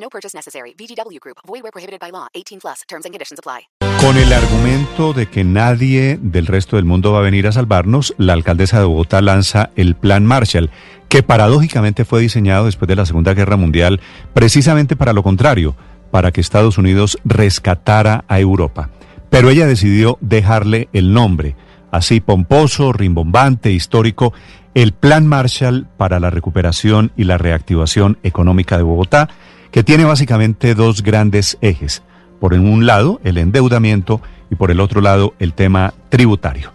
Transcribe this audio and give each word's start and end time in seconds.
No 0.00 0.08
purchase 0.08 0.36
necessary. 0.36 0.74
VGW 0.78 1.18
Group. 1.20 1.38
Void 1.46 1.62
where 1.62 1.72
prohibited 1.72 2.00
by 2.00 2.10
law. 2.10 2.28
18 2.34 2.60
plus. 2.60 2.82
Terms 2.88 3.04
and 3.04 3.12
conditions 3.12 3.38
apply. 3.38 3.68
Con 4.00 4.16
el 4.16 4.32
argumento 4.32 5.12
de 5.12 5.26
que 5.26 5.42
nadie 5.42 6.18
del 6.22 6.46
resto 6.46 6.76
del 6.76 6.84
mundo 6.84 7.12
va 7.12 7.18
a 7.18 7.22
venir 7.22 7.48
a 7.48 7.52
salvarnos, 7.52 8.14
la 8.16 8.32
alcaldesa 8.32 8.78
de 8.78 8.84
Bogotá 8.84 9.20
lanza 9.20 9.70
el 9.74 9.96
Plan 9.96 10.24
Marshall, 10.24 10.70
que 11.08 11.24
paradójicamente 11.24 12.04
fue 12.04 12.20
diseñado 12.20 12.66
después 12.66 12.88
de 12.88 12.94
la 12.94 13.06
Segunda 13.06 13.34
Guerra 13.34 13.56
Mundial 13.56 14.00
precisamente 14.34 14.94
para 14.94 15.12
lo 15.12 15.24
contrario, 15.24 15.74
para 16.12 16.30
que 16.30 16.40
Estados 16.40 16.78
Unidos 16.78 17.18
rescatara 17.24 18.24
a 18.28 18.38
Europa. 18.38 18.90
Pero 19.30 19.50
ella 19.50 19.66
decidió 19.66 20.16
dejarle 20.20 20.88
el 20.92 21.12
nombre, 21.12 21.56
así 21.90 22.20
pomposo, 22.20 22.92
rimbombante, 22.92 23.72
histórico, 23.72 24.32
el 24.74 24.92
Plan 24.92 25.26
Marshall 25.26 25.88
para 25.96 26.20
la 26.20 26.30
recuperación 26.30 27.10
y 27.16 27.24
la 27.24 27.36
reactivación 27.36 28.18
económica 28.22 28.76
de 28.76 28.84
Bogotá, 28.84 29.28
que 29.70 29.82
tiene 29.82 30.04
básicamente 30.04 30.74
dos 30.74 31.02
grandes 31.02 31.58
ejes. 31.60 32.02
Por 32.40 32.54
un 32.54 32.86
lado, 32.86 33.20
el 33.24 33.38
endeudamiento 33.38 34.20
y 34.50 34.54
por 34.54 34.70
el 34.70 34.80
otro 34.80 35.00
lado, 35.00 35.34
el 35.38 35.54
tema 35.54 35.94
tributario. 36.08 36.72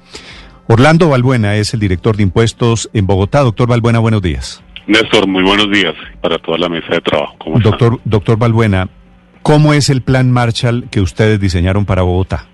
Orlando 0.68 1.10
Balbuena 1.10 1.56
es 1.56 1.74
el 1.74 1.80
director 1.80 2.18
de 2.18 2.24
impuestos 2.24 2.90
en 2.94 3.06
Bogotá. 3.06 3.42
Doctor 3.42 3.68
Balbuena, 3.68 4.00
buenos 4.00 4.22
días. 4.22 4.64
Néstor, 4.88 5.28
muy 5.28 5.44
buenos 5.44 5.72
días 5.72 5.96
para 6.22 6.38
toda 6.40 6.58
la 6.58 6.70
mesa 6.70 6.88
de 6.90 7.02
trabajo. 7.02 7.36
¿Cómo 7.40 7.58
están? 7.58 7.72
Doctor, 7.72 8.00
doctor 8.04 8.38
Balbuena, 8.38 8.90
¿cómo 9.42 9.74
es 9.74 9.90
el 9.90 10.02
plan 10.02 10.32
Marshall 10.32 10.88
que 10.90 11.02
ustedes 11.02 11.40
diseñaron 11.40 11.86
para 11.86 12.02
Bogotá? 12.02 12.48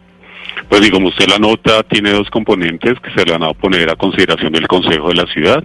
Pues 0.69 0.87
y 0.87 0.91
como 0.91 1.07
usted 1.07 1.27
la 1.27 1.39
nota, 1.39 1.81
tiene 1.81 2.11
dos 2.11 2.29
componentes 2.29 2.99
que 2.99 3.11
se 3.15 3.25
le 3.25 3.31
van 3.31 3.43
a 3.43 3.53
poner 3.53 3.89
a 3.89 3.95
consideración 3.95 4.53
del 4.53 4.67
Consejo 4.67 5.09
de 5.09 5.15
la 5.15 5.25
Ciudad. 5.33 5.63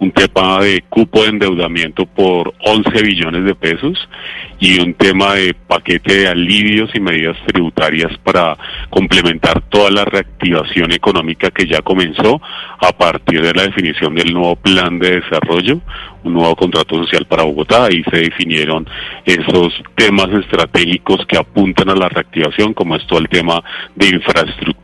Un 0.00 0.10
tema 0.10 0.58
de 0.58 0.82
cupo 0.88 1.22
de 1.22 1.28
endeudamiento 1.28 2.04
por 2.04 2.52
11 2.58 3.02
billones 3.02 3.44
de 3.44 3.54
pesos 3.54 4.08
y 4.58 4.80
un 4.80 4.94
tema 4.94 5.34
de 5.34 5.54
paquete 5.54 6.22
de 6.22 6.28
alivios 6.28 6.90
y 6.94 7.00
medidas 7.00 7.36
tributarias 7.46 8.10
para 8.24 8.56
complementar 8.90 9.62
toda 9.68 9.88
la 9.92 10.04
reactivación 10.04 10.90
económica 10.90 11.52
que 11.52 11.68
ya 11.68 11.80
comenzó 11.82 12.42
a 12.80 12.90
partir 12.90 13.42
de 13.42 13.54
la 13.54 13.62
definición 13.62 14.16
del 14.16 14.34
nuevo 14.34 14.56
plan 14.56 14.98
de 14.98 15.20
desarrollo, 15.20 15.80
un 16.24 16.34
nuevo 16.34 16.56
contrato 16.56 16.96
social 16.96 17.26
para 17.26 17.44
Bogotá. 17.44 17.86
Ahí 17.86 18.02
se 18.10 18.18
definieron 18.18 18.86
esos 19.24 19.82
temas 19.94 20.28
estratégicos 20.30 21.24
que 21.26 21.38
apuntan 21.38 21.90
a 21.90 21.94
la 21.94 22.08
reactivación, 22.08 22.74
como 22.74 22.96
es 22.96 23.06
todo 23.06 23.18
el 23.18 23.28
tema 23.28 23.62
de 23.94 24.08
infraestructura 24.08 24.79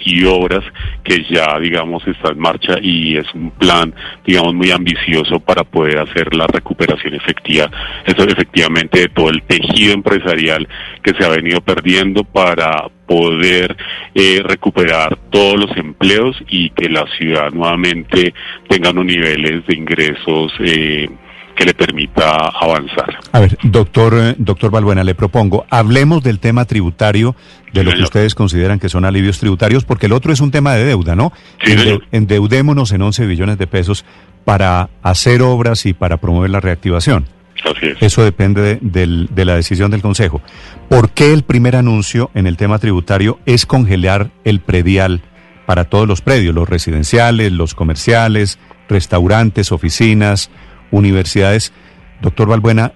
y 0.00 0.24
obras 0.24 0.64
que 1.02 1.24
ya, 1.28 1.58
digamos, 1.58 2.06
está 2.06 2.30
en 2.30 2.38
marcha 2.38 2.78
y 2.80 3.16
es 3.16 3.26
un 3.34 3.50
plan, 3.50 3.92
digamos, 4.24 4.54
muy 4.54 4.70
ambicioso 4.70 5.40
para 5.40 5.64
poder 5.64 5.98
hacer 5.98 6.34
la 6.34 6.46
recuperación 6.46 7.14
efectiva, 7.14 7.70
eso 8.04 8.22
efectivamente 8.24 9.00
de 9.00 9.08
todo 9.08 9.30
el 9.30 9.42
tejido 9.42 9.94
empresarial 9.94 10.68
que 11.02 11.14
se 11.14 11.24
ha 11.24 11.28
venido 11.28 11.60
perdiendo 11.60 12.24
para 12.24 12.88
poder 13.06 13.76
eh, 14.14 14.40
recuperar 14.44 15.16
todos 15.30 15.58
los 15.58 15.76
empleos 15.76 16.36
y 16.48 16.70
que 16.70 16.88
la 16.88 17.04
ciudad 17.18 17.50
nuevamente 17.52 18.34
tenga 18.68 18.90
unos 18.90 19.06
niveles 19.06 19.66
de 19.66 19.74
ingresos 19.74 20.52
eh, 20.60 21.08
que 21.56 21.64
le 21.64 21.74
permita 21.74 22.36
avanzar. 22.60 23.18
A 23.32 23.40
ver, 23.40 23.58
doctor, 23.62 24.14
eh, 24.16 24.34
doctor 24.38 24.70
Balbuena, 24.70 25.02
le 25.02 25.14
propongo, 25.14 25.64
hablemos 25.70 26.22
del 26.22 26.38
tema 26.38 26.66
tributario, 26.66 27.34
de 27.72 27.82
lo 27.82 27.92
que 27.92 28.02
ustedes 28.02 28.34
consideran 28.34 28.78
que 28.78 28.88
son 28.88 29.04
alivios 29.04 29.38
tributarios, 29.38 29.84
porque 29.84 30.06
el 30.06 30.12
otro 30.12 30.32
es 30.32 30.40
un 30.40 30.50
tema 30.50 30.74
de 30.74 30.84
deuda, 30.84 31.16
¿no? 31.16 31.32
Sí, 31.64 31.76
señor. 31.76 32.04
endeudémonos 32.12 32.92
en 32.92 33.02
11 33.02 33.26
billones 33.26 33.58
de 33.58 33.66
pesos 33.66 34.04
para 34.44 34.90
hacer 35.02 35.42
obras 35.42 35.86
y 35.86 35.94
para 35.94 36.18
promover 36.18 36.50
la 36.50 36.60
reactivación. 36.60 37.26
Así 37.64 37.86
es. 37.86 38.02
Eso 38.02 38.22
depende 38.22 38.78
de, 38.80 39.26
de 39.28 39.44
la 39.44 39.56
decisión 39.56 39.90
del 39.90 40.02
Consejo. 40.02 40.42
¿Por 40.88 41.10
qué 41.10 41.32
el 41.32 41.42
primer 41.42 41.74
anuncio 41.74 42.30
en 42.34 42.46
el 42.46 42.56
tema 42.56 42.78
tributario 42.78 43.40
es 43.46 43.66
congelar 43.66 44.30
el 44.44 44.60
predial 44.60 45.22
para 45.64 45.84
todos 45.84 46.06
los 46.06 46.20
predios, 46.20 46.54
los 46.54 46.68
residenciales, 46.68 47.50
los 47.50 47.74
comerciales, 47.74 48.58
restaurantes, 48.88 49.72
oficinas, 49.72 50.50
universidades? 50.90 51.72
Doctor 52.20 52.48
Balbuena, 52.48 52.92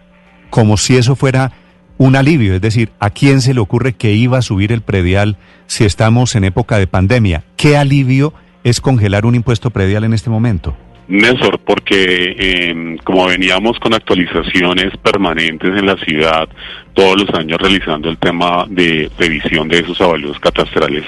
como 0.50 0.76
si 0.76 0.96
eso 0.96 1.16
fuera 1.16 1.52
un 1.98 2.16
alivio, 2.16 2.54
es 2.54 2.60
decir, 2.60 2.90
¿a 2.98 3.10
quién 3.10 3.42
se 3.42 3.52
le 3.52 3.60
ocurre 3.60 3.92
que 3.92 4.12
iba 4.12 4.38
a 4.38 4.42
subir 4.42 4.72
el 4.72 4.80
predial 4.80 5.36
si 5.66 5.84
estamos 5.84 6.34
en 6.34 6.44
época 6.44 6.78
de 6.78 6.86
pandemia? 6.86 7.44
¿Qué 7.56 7.76
alivio 7.76 8.32
es 8.64 8.80
congelar 8.80 9.26
un 9.26 9.34
impuesto 9.34 9.70
predial 9.70 10.04
en 10.04 10.14
este 10.14 10.30
momento? 10.30 10.74
Néstor, 11.08 11.58
porque 11.58 12.36
eh, 12.38 12.96
como 13.02 13.26
veníamos 13.26 13.78
con 13.80 13.92
actualizaciones 13.92 14.96
permanentes 15.02 15.76
en 15.76 15.86
la 15.86 15.96
ciudad, 15.96 16.48
todos 16.94 17.20
los 17.20 17.30
años 17.34 17.58
realizando 17.58 18.08
el 18.08 18.18
tema 18.18 18.64
de 18.68 19.10
revisión 19.18 19.68
de 19.68 19.78
esos 19.78 20.00
avalúos 20.00 20.38
catastrales, 20.40 21.04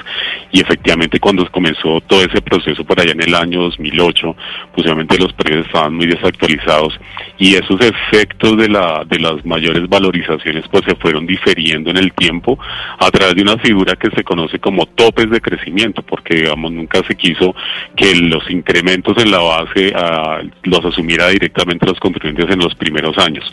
y 0.51 0.61
efectivamente 0.61 1.19
cuando 1.21 1.49
comenzó 1.51 2.01
todo 2.03 2.23
ese 2.23 2.41
proceso 2.43 2.85
por 2.85 3.01
allá 3.01 3.13
en 3.13 3.23
el 3.23 3.35
año 3.35 3.63
2008, 3.63 4.37
pues 4.75 4.87
obviamente 4.87 5.19
los 5.19 5.33
precios 5.33 5.67
estaban 5.67 5.95
muy 5.95 6.07
desactualizados, 6.07 6.99
y 7.39 7.55
esos 7.55 7.81
efectos 7.81 8.57
de, 8.57 8.69
la, 8.69 9.05
de 9.07 9.19
las 9.19 9.45
mayores 9.45 9.89
valorizaciones 9.89 10.65
pues 10.71 10.85
se 10.85 10.95
fueron 10.97 11.27
diferiendo 11.27 11.91
en 11.91 11.97
el 11.97 12.13
tiempo 12.13 12.59
a 12.99 13.11
través 13.11 13.35
de 13.35 13.43
una 13.43 13.59
figura 13.59 13.97
que 13.97 14.11
se 14.11 14.25
conoce 14.25 14.59
como 14.59 14.87
topes 14.87 15.31
de 15.31 15.41
crecimiento, 15.41 16.03
porque 16.03 16.37
digamos 16.37 16.73
nunca 16.73 17.01
se 17.07 17.15
quiso 17.15 17.55
que 17.97 18.15
los 18.15 18.49
incrementos 18.51 19.17
en 19.19 19.31
la 19.31 19.39
base 19.39 19.93
ah, 19.95 20.41
los 20.63 20.85
asumiera 20.85 21.29
directamente 21.29 21.87
los 21.87 21.99
contribuyentes 21.99 22.51
en 22.51 22.61
los 22.61 22.75
primeros 22.75 23.17
años. 23.19 23.45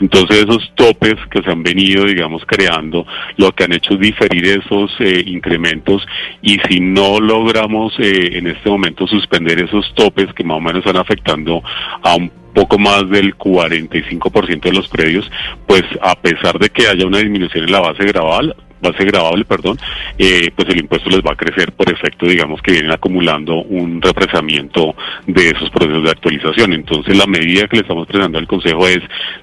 Entonces 0.00 0.44
esos 0.44 0.72
topes 0.74 1.14
que 1.30 1.42
se 1.42 1.50
han 1.50 1.62
venido, 1.62 1.73
digamos, 1.74 2.42
creando, 2.46 3.06
lo 3.36 3.52
que 3.52 3.64
han 3.64 3.72
hecho 3.72 3.94
es 3.94 4.00
diferir 4.00 4.46
esos 4.46 4.92
eh, 5.00 5.22
incrementos 5.26 6.06
y 6.42 6.58
si 6.68 6.80
no 6.80 7.20
logramos 7.20 7.92
eh, 7.98 8.38
en 8.38 8.46
este 8.46 8.70
momento 8.70 9.06
suspender 9.06 9.62
esos 9.62 9.94
topes 9.94 10.32
que 10.34 10.44
más 10.44 10.58
o 10.58 10.60
menos 10.60 10.84
están 10.84 10.96
afectando 10.96 11.62
a 12.02 12.14
un 12.14 12.30
poco 12.54 12.78
más 12.78 13.08
del 13.10 13.36
45% 13.36 14.60
de 14.60 14.72
los 14.72 14.88
predios, 14.88 15.30
pues 15.66 15.82
a 16.00 16.14
pesar 16.14 16.58
de 16.58 16.70
que 16.70 16.86
haya 16.86 17.06
una 17.06 17.18
disminución 17.18 17.64
en 17.64 17.72
la 17.72 17.80
base 17.80 18.04
graval, 18.04 18.54
base 18.84 19.04
gravable, 19.04 19.44
perdón, 19.44 19.78
eh, 20.18 20.50
pues 20.54 20.68
el 20.68 20.80
impuesto 20.80 21.10
les 21.10 21.20
va 21.20 21.32
a 21.32 21.36
crecer 21.36 21.72
por 21.72 21.90
efecto, 21.92 22.26
digamos, 22.26 22.62
que 22.62 22.72
vienen 22.72 22.92
acumulando 22.92 23.56
un 23.56 24.00
represamiento 24.00 24.94
de 25.26 25.48
esos 25.50 25.70
procesos 25.70 26.04
de 26.04 26.10
actualización. 26.10 26.72
Entonces, 26.72 27.16
la 27.16 27.26
medida 27.26 27.66
que 27.66 27.76
le 27.76 27.82
estamos 27.82 28.06
presentando 28.06 28.38
al 28.38 28.46
Consejo 28.46 28.86
es 28.86 29.00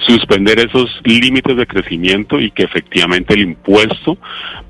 suspender 0.08 0.60
esos 0.60 0.90
límites 1.04 1.58
de 1.58 1.68
crecimiento 1.68 2.40
y 2.40 2.52
que 2.52 2.64
efectivamente 2.64 3.34
el 3.34 3.42
impuesto 3.42 4.18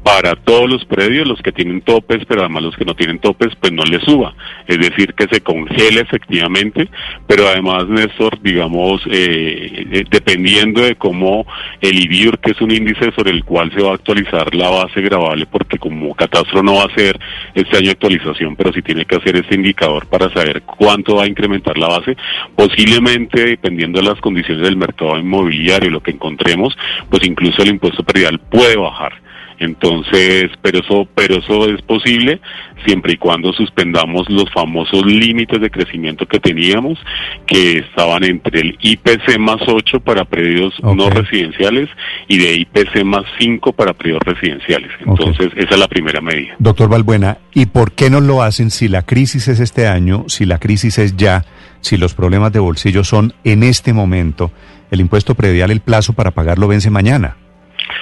para 0.04 0.36
todos 0.36 0.70
los 0.70 0.86
predios, 0.86 1.28
los 1.28 1.42
que 1.42 1.52
tienen 1.52 1.82
topes, 1.82 2.26
pero 2.28 2.42
además 2.42 2.64
los 2.64 2.76
que 2.76 2.86
no 2.86 2.96
tienen 2.96 3.20
topes, 3.20 3.50
pues 3.59 3.72
no 3.72 3.84
les 3.84 4.02
suba. 4.03 4.34
Es 4.68 4.80
decir, 4.80 5.14
que 5.14 5.28
se 5.32 5.42
congele 5.42 6.02
efectivamente, 6.02 6.90
pero 7.28 7.48
además, 7.48 7.88
Néstor, 7.88 8.42
digamos, 8.42 9.02
eh, 9.12 9.86
eh, 9.92 10.03
dependiendo 10.09 10.82
de 10.82 10.96
cómo 10.96 11.46
el 11.82 12.00
IBIUR, 12.00 12.40
que 12.40 12.52
es 12.52 12.62
un 12.62 12.72
índice 12.72 13.12
sobre 13.16 13.32
el 13.32 13.44
cual 13.44 13.72
se 13.76 13.84
va 13.84 13.91
a 13.91 13.96
actualizar 13.96 14.53
la 14.56 14.60
base 14.69 15.02
gravable, 15.02 15.46
porque 15.46 15.78
como 15.78 16.13
catastro 16.16 16.63
no 16.63 16.75
va 16.75 16.84
a 16.84 16.87
hacer 16.87 17.19
este 17.53 17.78
año 17.78 17.91
actualización, 17.91 18.55
pero 18.55 18.72
sí 18.73 18.81
tiene 18.81 19.05
que 19.05 19.16
hacer 19.16 19.35
este 19.35 19.55
indicador 19.55 20.08
para 20.08 20.31
saber 20.34 20.61
cuánto 20.63 21.16
va 21.16 21.23
a 21.23 21.28
incrementar 21.28 21.78
la 21.78 21.87
base, 21.87 22.16
posiblemente, 22.55 23.46
dependiendo 23.46 23.99
de 23.99 24.08
las 24.08 24.19
condiciones 24.19 24.63
del 24.63 24.78
mercado 24.78 25.17
inmobiliario 25.17 25.90
y 25.90 25.91
lo 25.91 26.02
que 26.02 26.11
encontremos, 26.11 26.78
pues 27.09 27.25
incluso 27.25 27.61
el 27.63 27.69
impuesto 27.69 28.03
predial 28.03 28.40
puede 28.40 28.78
bajar. 28.78 29.13
Entonces, 29.61 30.49
pero 30.63 30.79
eso, 30.79 31.08
pero 31.13 31.35
eso 31.35 31.69
es 31.69 31.84
posible 31.84 32.41
siempre 32.84 33.13
y 33.13 33.17
cuando 33.17 33.53
suspendamos 33.53 34.28
los 34.28 34.52
famosos 34.52 35.05
límites 35.05 35.61
de 35.61 35.69
crecimiento 35.69 36.25
que 36.25 36.40
teníamos, 36.40 36.97
que 37.46 37.78
estaban 37.78 38.23
entre 38.23 38.61
el 38.61 38.78
IPC 38.81 39.37
más 39.37 39.61
8 39.67 39.99
para 39.99 40.25
predios 40.25 40.73
no 40.81 41.11
residenciales 41.11 41.90
y 42.28 42.40
de 42.40 42.55
IPC 42.55 43.03
más 43.05 43.23
5 43.40 43.73
para 43.73 43.93
predios 43.93 44.19
residenciales. 44.25 44.90
Entonces, 45.05 45.52
esa 45.55 45.69
es 45.69 45.79
la 45.79 45.87
primera 45.87 46.22
medida. 46.22 46.55
Doctor 46.57 46.90
Balbuena, 46.90 47.37
¿y 47.53 47.67
por 47.67 47.91
qué 47.91 48.09
no 48.09 48.19
lo 48.19 48.41
hacen 48.41 48.72
si 48.72 48.87
la 48.87 49.03
crisis 49.03 49.47
es 49.47 49.59
este 49.59 49.87
año, 49.87 50.25
si 50.28 50.46
la 50.46 50.57
crisis 50.57 50.97
es 50.97 51.16
ya, 51.16 51.46
si 51.81 51.97
los 51.97 52.16
problemas 52.16 52.52
de 52.52 52.57
bolsillo 52.57 53.03
son 53.03 53.34
en 53.43 53.61
este 53.61 53.93
momento? 53.93 54.52
el 54.91 54.99
impuesto 54.99 55.35
predial, 55.35 55.72
el 55.72 55.79
plazo 55.79 56.14
para 56.14 56.31
pagarlo 56.31 56.67
vence 56.67 56.90
mañana. 56.90 57.37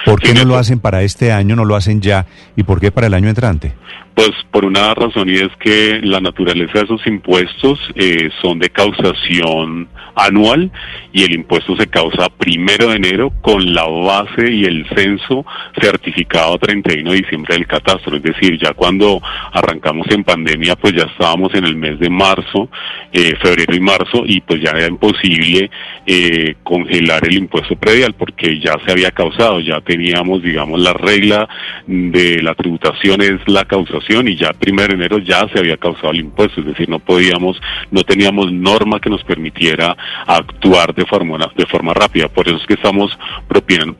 ¿Por 0.04 0.20
qué 0.20 0.34
no 0.34 0.44
lo 0.44 0.56
hacen 0.56 0.80
para 0.80 1.02
este 1.02 1.32
año, 1.32 1.56
no 1.56 1.64
lo 1.64 1.76
hacen 1.76 2.00
ya? 2.00 2.26
¿Y 2.56 2.62
por 2.62 2.80
qué 2.80 2.90
para 2.90 3.06
el 3.06 3.14
año 3.14 3.28
entrante? 3.28 3.74
Pues 4.14 4.32
por 4.50 4.64
una 4.64 4.92
razón 4.94 5.28
y 5.28 5.36
es 5.36 5.50
que 5.58 6.00
la 6.02 6.20
naturaleza 6.20 6.80
de 6.80 6.84
esos 6.84 7.06
impuestos 7.06 7.78
eh, 7.94 8.28
son 8.42 8.58
de 8.58 8.68
causación 8.68 9.88
anual 10.14 10.70
y 11.12 11.22
el 11.22 11.32
impuesto 11.32 11.76
se 11.76 11.86
causa 11.86 12.28
primero 12.28 12.88
de 12.88 12.96
enero 12.96 13.32
con 13.40 13.72
la 13.72 13.86
base 13.86 14.50
y 14.52 14.64
el 14.64 14.86
censo 14.94 15.46
certificado 15.80 16.54
a 16.54 16.58
31 16.58 17.10
de 17.10 17.16
diciembre 17.18 17.54
del 17.54 17.66
catastro. 17.66 18.16
Es 18.16 18.22
decir, 18.22 18.58
ya 18.60 18.74
cuando 18.74 19.20
arrancamos 19.52 20.06
en 20.10 20.24
pandemia, 20.24 20.76
pues 20.76 20.94
ya 20.94 21.04
estábamos 21.04 21.54
en 21.54 21.64
el 21.64 21.76
mes 21.76 21.98
de 21.98 22.10
marzo, 22.10 22.68
eh, 23.12 23.34
febrero 23.40 23.74
y 23.74 23.80
marzo, 23.80 24.24
y 24.26 24.40
pues 24.40 24.60
ya 24.60 24.70
era 24.70 24.88
imposible 24.88 25.70
eh, 26.06 26.56
congelar 26.62 27.26
el 27.26 27.38
impuesto 27.38 27.76
predial 27.76 28.14
porque 28.14 28.60
ya 28.60 28.76
se 28.84 28.92
había 28.92 29.10
causado, 29.12 29.60
ya 29.60 29.80
teníamos, 29.80 30.42
digamos, 30.42 30.80
la 30.80 30.92
regla 30.92 31.48
de 31.86 32.42
la 32.42 32.54
tributación 32.54 33.22
es 33.22 33.40
la 33.46 33.64
causación 33.64 34.09
y 34.10 34.36
ya 34.36 34.52
primero 34.52 34.88
de 34.88 34.94
enero 34.94 35.18
ya 35.18 35.46
se 35.52 35.58
había 35.58 35.76
causado 35.76 36.10
el 36.10 36.20
impuesto, 36.20 36.60
es 36.60 36.66
decir, 36.66 36.88
no 36.88 36.98
podíamos, 36.98 37.60
no 37.90 38.02
teníamos 38.02 38.52
norma 38.52 39.00
que 39.00 39.08
nos 39.08 39.22
permitiera 39.22 39.96
actuar 40.26 40.94
de 40.94 41.06
forma, 41.06 41.38
de 41.56 41.66
forma 41.66 41.94
rápida. 41.94 42.28
Por 42.28 42.48
eso 42.48 42.56
es 42.56 42.66
que 42.66 42.74
estamos 42.74 43.16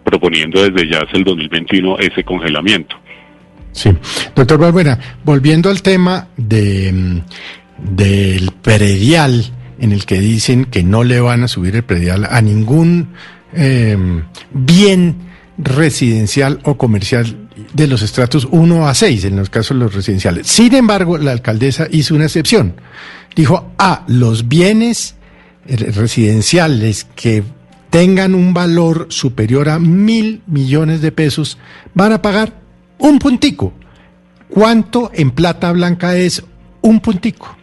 proponiendo 0.05 0.69
desde 0.69 0.91
ya 0.91 0.99
es 0.99 1.15
el 1.15 1.25
2021 1.25 1.99
ese 1.99 2.25
congelamiento. 2.25 2.97
Sí. 3.73 3.91
Doctor 4.35 4.59
Balbuena, 4.59 4.99
volviendo 5.25 5.71
al 5.71 5.81
tema 5.81 6.27
de, 6.37 7.23
del 7.79 8.51
predial, 8.63 9.45
en 9.79 9.93
el 9.93 10.05
que 10.05 10.19
dicen 10.19 10.67
que 10.67 10.83
no 10.83 11.05
le 11.05 11.21
van 11.21 11.45
a 11.45 11.49
subir 11.49 11.77
el 11.77 11.85
predial 11.85 12.27
a 12.29 12.43
ningún 12.43 13.11
eh, 13.55 13.97
bien 14.51 15.31
residencial 15.57 16.61
o 16.65 16.77
comercial 16.77 17.49
de 17.73 17.87
los 17.87 18.03
estratos 18.03 18.49
1 18.51 18.89
a 18.89 18.95
6, 18.95 19.25
en 19.25 19.37
los 19.37 19.51
casos 19.51 19.77
de 19.77 19.85
los 19.85 19.95
residenciales. 19.95 20.47
Sin 20.47 20.75
embargo, 20.75 21.19
la 21.19 21.33
alcaldesa 21.33 21.87
hizo 21.91 22.15
una 22.15 22.25
excepción. 22.25 22.75
Dijo, 23.35 23.73
a 23.79 24.05
los 24.09 24.49
bienes 24.49 25.15
eh, 25.67 25.77
residenciales 25.77 27.07
que 27.15 27.45
tengan 27.91 28.35
un 28.35 28.55
valor 28.55 29.07
superior 29.11 29.69
a 29.69 29.79
mil 29.79 30.43
millones 30.47 31.01
de 31.01 31.13
pesos 31.13 31.59
van 31.95 32.13
a 32.13 32.23
pagar 32.23 32.61
un 32.99 33.19
puntico. 33.19 33.73
¿Cuánto 34.49 35.11
en 35.15 35.31
plata 35.31 35.71
blanca 35.73 36.17
es 36.17 36.43
un 36.83 37.01
puntico? 37.01 37.57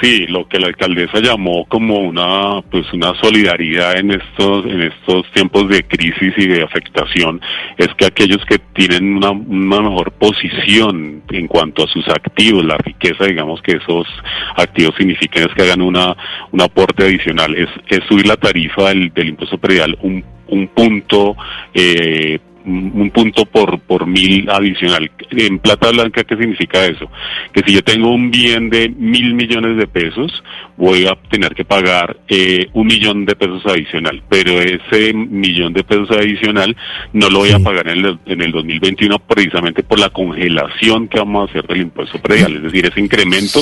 Sí, 0.00 0.26
lo 0.26 0.48
que 0.48 0.58
la 0.58 0.66
alcaldesa 0.66 1.20
llamó 1.20 1.64
como 1.66 2.00
una 2.00 2.60
pues 2.70 2.92
una 2.92 3.14
solidaridad 3.20 3.96
en 3.98 4.10
estos 4.10 4.64
en 4.64 4.82
estos 4.82 5.30
tiempos 5.32 5.68
de 5.68 5.84
crisis 5.84 6.32
y 6.36 6.46
de 6.48 6.62
afectación 6.62 7.40
es 7.76 7.88
que 7.96 8.06
aquellos 8.06 8.44
que 8.46 8.58
tienen 8.58 9.16
una, 9.16 9.30
una 9.30 9.80
mejor 9.80 10.12
posición 10.12 11.22
en 11.30 11.46
cuanto 11.46 11.84
a 11.84 11.88
sus 11.88 12.08
activos, 12.08 12.64
la 12.64 12.78
riqueza, 12.78 13.26
digamos 13.26 13.60
que 13.62 13.76
esos 13.76 14.06
activos 14.56 14.94
significan 14.96 15.44
es 15.44 15.54
que 15.54 15.62
hagan 15.62 15.82
una 15.82 16.16
un 16.50 16.60
aporte 16.62 17.04
adicional, 17.04 17.54
es, 17.54 17.68
es 17.88 18.00
subir 18.08 18.26
la 18.26 18.36
tarifa 18.36 18.88
del, 18.88 19.12
del 19.12 19.28
impuesto 19.28 19.58
predial 19.58 19.96
un, 20.02 20.24
un 20.48 20.68
punto 20.68 21.36
eh, 21.74 22.40
un 22.64 22.92
un 22.94 23.10
punto 23.10 23.44
por, 23.44 23.80
por 23.80 24.06
mil 24.06 24.48
adicional. 24.48 25.10
En 25.30 25.58
plata 25.58 25.90
blanca, 25.90 26.24
¿qué 26.24 26.36
significa 26.36 26.84
eso? 26.86 27.10
Que 27.52 27.62
si 27.66 27.74
yo 27.74 27.82
tengo 27.82 28.10
un 28.12 28.30
bien 28.30 28.70
de 28.70 28.88
mil 28.88 29.34
millones 29.34 29.76
de 29.76 29.86
pesos, 29.86 30.42
voy 30.82 31.06
a 31.06 31.14
tener 31.30 31.54
que 31.54 31.64
pagar 31.64 32.16
eh, 32.26 32.66
un 32.72 32.88
millón 32.88 33.24
de 33.24 33.36
pesos 33.36 33.64
adicional, 33.66 34.20
pero 34.28 34.60
ese 34.60 35.14
millón 35.14 35.72
de 35.72 35.84
pesos 35.84 36.10
adicional 36.10 36.76
no 37.12 37.30
lo 37.30 37.38
voy 37.38 37.52
a 37.52 37.60
pagar 37.60 37.86
en 37.86 38.04
el, 38.04 38.18
en 38.26 38.42
el 38.42 38.50
2021 38.50 39.16
precisamente 39.20 39.84
por 39.84 40.00
la 40.00 40.10
congelación 40.10 41.06
que 41.06 41.20
vamos 41.20 41.46
a 41.46 41.50
hacer 41.52 41.68
del 41.68 41.82
impuesto 41.82 42.20
predial. 42.20 42.56
Es 42.56 42.62
decir, 42.64 42.84
ese 42.84 42.98
incremento 42.98 43.60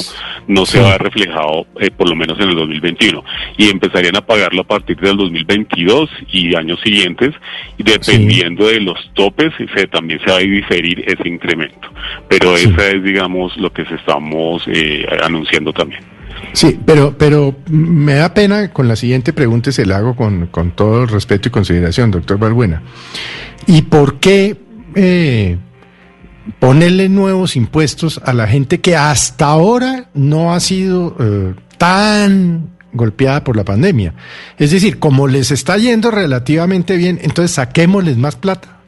no 0.48 0.64
se 0.64 0.80
va 0.80 0.88
a 0.88 0.92
ver 0.92 1.02
reflejado 1.02 1.66
eh, 1.78 1.90
por 1.90 2.08
lo 2.08 2.16
menos 2.16 2.40
en 2.40 2.48
el 2.48 2.56
2021 2.56 3.22
y 3.58 3.68
empezarían 3.68 4.16
a 4.16 4.24
pagarlo 4.24 4.62
a 4.62 4.66
partir 4.66 4.96
del 4.96 5.18
2022 5.18 6.08
y 6.32 6.56
años 6.56 6.80
siguientes 6.82 7.34
y 7.76 7.82
dependiendo 7.82 8.66
de 8.66 8.80
los 8.80 8.96
topes 9.12 9.52
se 9.74 9.86
también 9.88 10.20
se 10.24 10.30
va 10.30 10.38
a 10.38 10.40
diferir 10.40 11.04
ese 11.06 11.28
incremento. 11.28 11.86
Pero 12.30 12.56
esa 12.56 12.88
es 12.88 13.02
digamos 13.02 13.54
lo 13.58 13.70
que 13.70 13.84
se 13.84 13.96
estamos 13.96 14.62
eh, 14.68 15.06
anunciando 15.22 15.70
también 15.74 16.02
Sí, 16.52 16.78
pero, 16.84 17.16
pero 17.16 17.54
me 17.68 18.14
da 18.14 18.34
pena 18.34 18.72
con 18.72 18.88
la 18.88 18.96
siguiente 18.96 19.32
pregunta 19.32 19.70
se 19.72 19.86
la 19.86 19.98
hago 19.98 20.16
con, 20.16 20.46
con 20.48 20.72
todo 20.72 21.02
el 21.02 21.08
respeto 21.08 21.48
y 21.48 21.52
consideración, 21.52 22.10
doctor 22.10 22.38
Balbuena. 22.38 22.82
¿Y 23.66 23.82
por 23.82 24.18
qué 24.18 24.56
eh, 24.94 25.58
ponerle 26.58 27.08
nuevos 27.08 27.56
impuestos 27.56 28.20
a 28.24 28.32
la 28.32 28.46
gente 28.46 28.80
que 28.80 28.96
hasta 28.96 29.46
ahora 29.46 30.08
no 30.14 30.52
ha 30.52 30.60
sido 30.60 31.16
eh, 31.20 31.54
tan 31.78 32.70
golpeada 32.92 33.44
por 33.44 33.56
la 33.56 33.64
pandemia? 33.64 34.14
Es 34.58 34.72
decir, 34.72 34.98
como 34.98 35.28
les 35.28 35.50
está 35.52 35.76
yendo 35.78 36.10
relativamente 36.10 36.96
bien, 36.96 37.20
entonces 37.22 37.52
saquémosles 37.52 38.16
más 38.16 38.36
plata. 38.36 38.79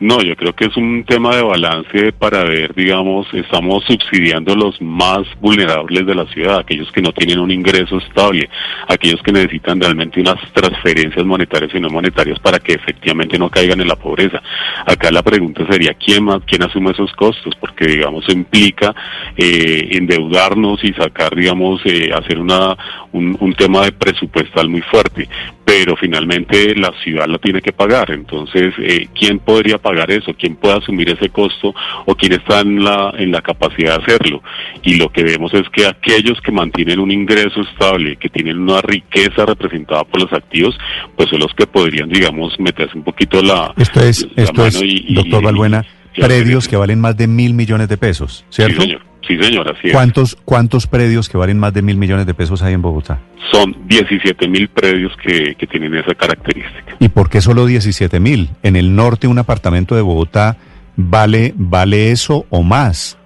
No, 0.00 0.22
yo 0.22 0.36
creo 0.36 0.54
que 0.54 0.66
es 0.66 0.76
un 0.76 1.02
tema 1.02 1.34
de 1.34 1.42
balance 1.42 2.12
para 2.12 2.44
ver, 2.44 2.72
digamos, 2.72 3.26
estamos 3.34 3.82
subsidiando 3.84 4.54
los 4.54 4.80
más 4.80 5.22
vulnerables 5.40 6.06
de 6.06 6.14
la 6.14 6.24
ciudad, 6.26 6.60
aquellos 6.60 6.92
que 6.92 7.02
no 7.02 7.12
tienen 7.12 7.40
un 7.40 7.50
ingreso 7.50 7.98
estable, 7.98 8.48
aquellos 8.86 9.20
que 9.24 9.32
necesitan 9.32 9.80
realmente 9.80 10.20
unas 10.20 10.36
transferencias 10.52 11.26
monetarias 11.26 11.74
y 11.74 11.80
no 11.80 11.90
monetarias 11.90 12.38
para 12.38 12.60
que 12.60 12.74
efectivamente 12.74 13.40
no 13.40 13.50
caigan 13.50 13.80
en 13.80 13.88
la 13.88 13.96
pobreza. 13.96 14.40
Acá 14.86 15.10
la 15.10 15.22
pregunta 15.22 15.66
sería, 15.68 15.94
¿quién 15.94 16.22
más, 16.22 16.42
quién 16.46 16.62
asume 16.62 16.92
esos 16.92 17.12
costos? 17.14 17.56
Porque, 17.58 17.86
digamos, 17.88 18.24
implica 18.28 18.94
eh, 19.36 19.88
endeudarnos 19.90 20.78
y 20.84 20.92
sacar, 20.92 21.34
digamos, 21.34 21.80
eh, 21.84 22.10
hacer 22.14 22.38
una, 22.38 22.76
un, 23.10 23.36
tema 23.58 23.86
de 23.86 23.90
presupuestal 23.90 24.68
muy 24.68 24.82
fuerte 24.82 25.28
pero 25.64 25.96
finalmente 25.96 26.74
la 26.76 26.92
ciudad 27.02 27.26
la 27.26 27.36
tiene 27.36 27.60
que 27.60 27.74
pagar. 27.74 28.10
Entonces, 28.10 28.72
eh, 28.78 29.06
¿quién 29.12 29.38
podría 29.38 29.76
pagar 29.76 29.87
eso? 30.08 30.32
¿Quién 30.38 30.56
puede 30.56 30.78
asumir 30.78 31.08
ese 31.10 31.28
costo? 31.30 31.74
¿O 32.06 32.14
quién 32.14 32.32
está 32.32 32.60
en 32.60 32.82
la, 32.84 33.12
en 33.18 33.32
la 33.32 33.40
capacidad 33.42 33.96
de 33.98 34.02
hacerlo? 34.04 34.42
Y 34.82 34.96
lo 34.96 35.08
que 35.10 35.22
vemos 35.24 35.52
es 35.54 35.68
que 35.70 35.86
aquellos 35.86 36.40
que 36.40 36.52
mantienen 36.52 36.98
un 37.00 37.10
ingreso 37.10 37.60
estable, 37.62 38.16
que 38.16 38.28
tienen 38.28 38.58
una 38.58 38.80
riqueza 38.80 39.44
representada 39.46 40.04
por 40.04 40.22
los 40.22 40.32
activos, 40.32 40.76
pues 41.16 41.28
son 41.30 41.40
los 41.40 41.52
que 41.54 41.66
podrían, 41.66 42.08
digamos, 42.08 42.58
meterse 42.60 42.96
un 42.96 43.04
poquito 43.04 43.42
la, 43.42 43.72
Esto 43.76 44.00
es, 44.00 44.26
la 44.36 44.42
esto 44.44 44.66
es 44.66 44.74
mano 44.76 44.86
y- 44.86 45.04
y- 45.08 45.14
doctor 45.14 45.42
Balbuena, 45.42 45.84
y 46.14 46.20
hacer 46.22 46.24
predios 46.42 46.68
que 46.68 46.76
valen 46.76 47.00
más 47.00 47.16
de 47.16 47.26
mil 47.26 47.54
millones 47.54 47.88
de 47.88 47.96
pesos, 47.96 48.44
¿cierto? 48.50 48.74
Sí, 48.82 48.88
señor. 48.88 49.02
Sí, 49.26 49.36
señor, 49.42 49.68
así 49.68 49.88
es. 49.88 49.92
¿Cuántos, 49.92 50.36
¿Cuántos 50.42 50.86
predios 50.86 51.28
que 51.28 51.36
valen 51.36 51.58
más 51.58 51.74
de 51.74 51.82
mil 51.82 51.98
millones 51.98 52.24
de 52.24 52.32
pesos 52.32 52.62
hay 52.62 52.72
en 52.72 52.80
Bogotá? 52.80 53.20
Son 53.52 53.76
17 53.86 54.48
mil 54.48 54.68
predios 54.68 55.12
que, 55.22 55.54
que 55.54 55.66
tienen 55.66 55.94
esa 55.96 56.14
característica. 56.14 56.77
¿Y 57.00 57.08
por 57.08 57.30
qué 57.30 57.40
solo 57.40 57.66
17 57.66 58.18
mil? 58.20 58.50
En 58.62 58.76
el 58.76 58.94
norte 58.96 59.26
un 59.28 59.38
apartamento 59.38 59.94
de 59.94 60.02
Bogotá 60.02 60.56
vale, 60.96 61.54
vale 61.56 62.10
eso 62.10 62.46
o 62.50 62.62
más. 62.62 63.16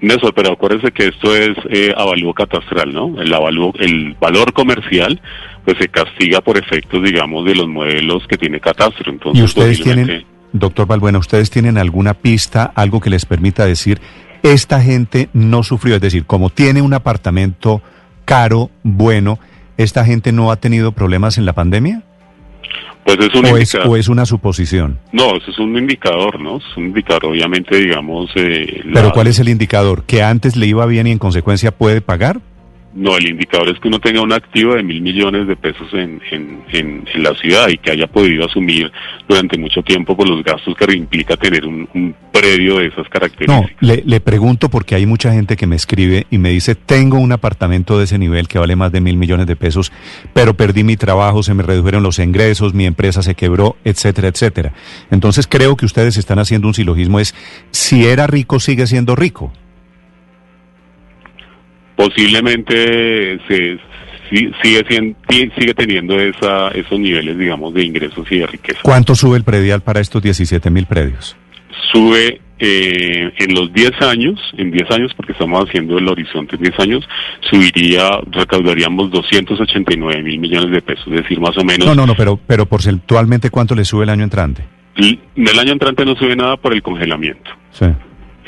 Néstor, 0.00 0.32
pero 0.34 0.52
acuérdense 0.52 0.92
que 0.92 1.08
esto 1.08 1.34
es 1.34 1.56
eh, 1.70 1.92
avalúo 1.96 2.32
catastral, 2.32 2.92
¿no? 2.92 3.20
El 3.20 3.32
avalúo, 3.34 3.72
el 3.80 4.14
valor 4.20 4.52
comercial, 4.52 5.20
pues 5.64 5.76
se 5.78 5.88
castiga 5.88 6.40
por 6.40 6.56
efectos, 6.56 7.02
digamos, 7.02 7.44
de 7.44 7.54
los 7.56 7.66
modelos 7.68 8.24
que 8.28 8.36
tiene 8.36 8.60
catastro. 8.60 9.12
Entonces, 9.12 9.40
¿Y 9.40 9.44
ustedes 9.44 9.78
posiblemente- 9.78 10.12
tienen, 10.12 10.26
doctor 10.52 10.86
Balbuena, 10.86 11.18
ustedes 11.18 11.50
tienen 11.50 11.78
alguna 11.78 12.14
pista, 12.14 12.72
algo 12.76 13.00
que 13.00 13.10
les 13.10 13.26
permita 13.26 13.64
decir, 13.66 14.00
esta 14.44 14.80
gente 14.80 15.28
no 15.32 15.64
sufrió? 15.64 15.96
Es 15.96 16.00
decir, 16.00 16.24
como 16.26 16.50
tiene 16.50 16.80
un 16.80 16.94
apartamento 16.94 17.82
caro, 18.24 18.70
bueno, 18.84 19.40
¿esta 19.78 20.04
gente 20.04 20.30
no 20.32 20.52
ha 20.52 20.56
tenido 20.56 20.92
problemas 20.92 21.38
en 21.38 21.44
la 21.44 21.54
pandemia? 21.54 22.02
Pues 23.16 23.26
es 23.26 23.34
un 23.34 23.46
¿O 23.46 23.56
es, 23.56 23.74
o 23.74 23.96
es 23.96 24.08
una 24.08 24.26
suposición? 24.26 24.98
No, 25.12 25.34
eso 25.36 25.50
es 25.50 25.58
un 25.58 25.74
indicador, 25.78 26.38
¿no? 26.38 26.58
Es 26.58 26.76
un 26.76 26.88
indicador, 26.88 27.24
obviamente, 27.26 27.74
digamos. 27.78 28.30
Eh, 28.34 28.82
¿Pero 28.92 29.06
la- 29.06 29.12
cuál 29.12 29.28
es 29.28 29.38
el 29.38 29.48
indicador? 29.48 30.04
¿Que 30.04 30.22
antes 30.22 30.56
le 30.56 30.66
iba 30.66 30.84
bien 30.84 31.06
y 31.06 31.12
en 31.12 31.18
consecuencia 31.18 31.70
puede 31.70 32.02
pagar? 32.02 32.40
No, 32.98 33.16
el 33.16 33.28
indicador 33.28 33.68
es 33.68 33.78
que 33.78 33.86
uno 33.86 34.00
tenga 34.00 34.20
un 34.20 34.32
activo 34.32 34.74
de 34.74 34.82
mil 34.82 35.00
millones 35.00 35.46
de 35.46 35.54
pesos 35.54 35.86
en, 35.92 36.20
en, 36.32 36.64
en, 36.72 37.04
en 37.14 37.22
la 37.22 37.32
ciudad 37.36 37.68
y 37.68 37.78
que 37.78 37.92
haya 37.92 38.08
podido 38.08 38.44
asumir 38.44 38.90
durante 39.28 39.56
mucho 39.56 39.82
tiempo 39.82 40.16
por 40.16 40.28
los 40.28 40.42
gastos 40.42 40.74
que 40.74 40.96
implica 40.96 41.36
tener 41.36 41.64
un, 41.64 41.88
un 41.94 42.12
predio 42.32 42.78
de 42.78 42.86
esas 42.86 43.04
No, 43.04 43.10
características. 43.10 43.76
le, 43.82 44.02
le 44.04 44.20
pregunto 44.20 44.68
porque 44.68 44.96
hay 44.96 45.06
mucha 45.06 45.32
gente 45.32 45.56
que 45.56 45.68
me 45.68 45.76
escribe 45.76 46.26
y 46.30 46.38
me 46.38 46.50
dice, 46.50 46.74
tengo 46.74 47.18
un 47.18 47.30
apartamento 47.30 47.98
de 47.98 48.04
ese 48.04 48.18
nivel 48.18 48.48
que 48.48 48.58
vale 48.58 48.74
más 48.74 48.90
de 48.90 49.00
mil 49.00 49.16
millones 49.16 49.46
de 49.46 49.54
pesos, 49.54 49.92
pero 50.32 50.54
perdí 50.54 50.82
mi 50.82 50.96
trabajo, 50.96 51.44
se 51.44 51.54
me 51.54 51.62
redujeron 51.62 52.02
los 52.02 52.18
ingresos, 52.18 52.74
mi 52.74 52.84
empresa 52.84 53.22
se 53.22 53.36
quebró, 53.36 53.76
etcétera, 53.84 54.26
etcétera. 54.26 54.72
Entonces 55.12 55.46
creo 55.46 55.76
que 55.76 55.86
ustedes 55.86 56.16
están 56.16 56.40
haciendo 56.40 56.66
un 56.66 56.74
silogismo, 56.74 57.20
es, 57.20 57.32
si 57.70 58.06
era 58.06 58.26
rico, 58.26 58.58
sigue 58.58 58.88
siendo 58.88 59.14
rico. 59.14 59.52
Posiblemente 61.98 63.40
se, 63.48 63.76
sigue, 64.62 64.84
siendo, 64.88 65.18
sigue 65.28 65.74
teniendo 65.74 66.16
esa, 66.20 66.68
esos 66.68 66.96
niveles, 66.96 67.36
digamos, 67.36 67.74
de 67.74 67.84
ingresos 67.84 68.24
y 68.30 68.38
de 68.38 68.46
riqueza. 68.46 68.78
¿Cuánto 68.82 69.16
sube 69.16 69.36
el 69.36 69.42
predial 69.42 69.80
para 69.80 69.98
estos 69.98 70.22
17 70.22 70.70
mil 70.70 70.86
predios? 70.86 71.36
Sube 71.92 72.40
eh, 72.60 73.32
en 73.36 73.54
los 73.54 73.72
10 73.72 74.00
años, 74.02 74.38
en 74.56 74.70
10 74.70 74.90
años, 74.92 75.12
porque 75.16 75.32
estamos 75.32 75.64
haciendo 75.66 75.98
el 75.98 76.06
horizonte 76.06 76.54
en 76.54 76.62
10 76.62 76.78
años, 76.78 77.08
subiría, 77.50 78.10
recaudaríamos 78.30 79.10
289 79.10 80.22
mil 80.22 80.38
millones 80.38 80.70
de 80.70 80.80
pesos, 80.80 81.08
es 81.08 81.22
decir, 81.22 81.40
más 81.40 81.58
o 81.58 81.64
menos. 81.64 81.84
No, 81.84 81.96
no, 81.96 82.06
no, 82.06 82.14
pero, 82.14 82.38
pero 82.46 82.66
porcentualmente, 82.66 83.50
¿cuánto 83.50 83.74
le 83.74 83.84
sube 83.84 84.04
el 84.04 84.10
año 84.10 84.22
entrante? 84.22 84.62
El 84.96 85.58
año 85.58 85.72
entrante 85.72 86.04
no 86.04 86.14
sube 86.14 86.36
nada 86.36 86.56
por 86.56 86.72
el 86.72 86.80
congelamiento. 86.82 87.50
Sí. 87.72 87.86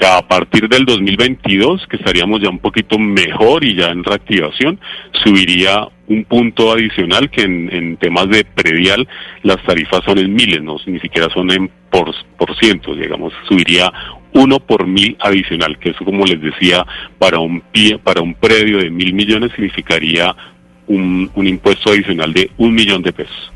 A 0.02 0.26
partir 0.26 0.66
del 0.66 0.86
2022, 0.86 1.86
que 1.86 1.96
estaríamos 1.96 2.40
ya 2.40 2.48
un 2.48 2.58
poquito 2.58 2.98
mejor 2.98 3.64
y 3.64 3.76
ya 3.76 3.88
en 3.88 4.02
reactivación, 4.02 4.80
subiría 5.22 5.86
un 6.08 6.24
punto 6.24 6.72
adicional 6.72 7.30
que 7.30 7.42
en, 7.42 7.98
temas 7.98 8.28
de 8.30 8.44
predial 8.44 9.06
las 9.42 9.62
tarifas 9.62 10.00
son 10.06 10.18
en 10.18 10.32
miles, 10.32 10.62
no 10.62 10.76
ni 10.86 10.98
siquiera 11.00 11.28
son 11.34 11.50
en 11.50 11.70
por, 11.90 12.14
por 12.38 12.56
cientos, 12.56 12.98
digamos, 12.98 13.34
subiría 13.46 13.92
uno 14.32 14.58
por 14.58 14.86
mil 14.86 15.16
adicional, 15.20 15.78
que 15.78 15.90
eso 15.90 16.04
como 16.04 16.24
les 16.24 16.40
decía, 16.40 16.86
para 17.18 17.38
un 17.38 17.60
pie, 17.60 17.98
para 17.98 18.22
un 18.22 18.34
predio 18.34 18.78
de 18.78 18.90
mil 18.90 19.12
millones 19.12 19.52
significaría 19.52 20.34
un, 20.86 21.30
un 21.34 21.46
impuesto 21.46 21.90
adicional 21.90 22.32
de 22.32 22.50
un 22.56 22.74
millón 22.74 23.02
de 23.02 23.12
pesos. 23.12 23.52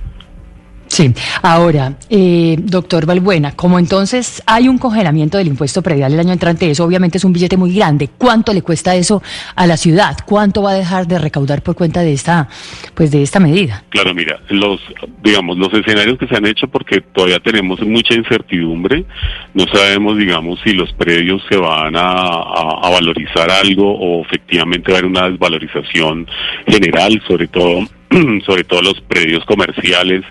Sí, 0.95 1.13
ahora, 1.43 1.99
eh, 2.09 2.55
doctor 2.57 3.05
Valbuena, 3.05 3.57
como 3.57 3.81
entonces 3.81 4.41
hay 4.47 4.69
un 4.69 4.79
congelamiento 4.79 5.39
del 5.39 5.49
impuesto 5.49 5.83
predial 5.83 6.13
el 6.13 6.21
año 6.21 6.33
entrante, 6.33 6.71
eso 6.71 6.85
obviamente 6.85 7.19
es 7.19 7.25
un 7.25 7.33
billete 7.33 7.57
muy 7.57 7.75
grande. 7.75 8.11
¿Cuánto 8.17 8.53
le 8.53 8.63
cuesta 8.63 8.95
eso 8.95 9.21
a 9.57 9.67
la 9.67 9.77
ciudad? 9.77 10.17
¿Cuánto 10.25 10.63
va 10.63 10.71
a 10.71 10.75
dejar 10.75 11.09
de 11.09 11.19
recaudar 11.19 11.63
por 11.65 11.75
cuenta 11.75 12.03
de 12.03 12.13
esta, 12.13 12.49
pues 12.95 13.11
de 13.11 13.25
esta 13.25 13.41
medida? 13.41 13.83
Claro, 13.89 14.15
mira, 14.15 14.39
los, 14.51 14.81
digamos, 15.21 15.59
los 15.59 15.75
escenarios 15.75 16.17
que 16.17 16.29
se 16.29 16.37
han 16.37 16.47
hecho, 16.47 16.69
porque 16.69 17.01
todavía 17.01 17.41
tenemos 17.41 17.81
mucha 17.81 18.15
incertidumbre, 18.15 19.05
no 19.53 19.67
sabemos, 19.73 20.17
digamos, 20.17 20.61
si 20.63 20.75
los 20.75 20.93
predios 20.93 21.43
se 21.49 21.57
van 21.57 21.97
a, 21.97 22.13
a 22.13 22.91
valorizar 22.91 23.51
algo 23.51 23.99
o 23.99 24.23
efectivamente 24.23 24.93
va 24.93 24.99
a 24.99 25.01
haber 25.01 25.11
una 25.11 25.29
desvalorización 25.29 26.29
general, 26.69 27.21
sobre 27.27 27.49
todo 27.49 27.85
sobre 28.47 28.65
todo 28.65 28.83
los 28.83 29.01
predios 29.03 29.45
comerciales 29.45 30.23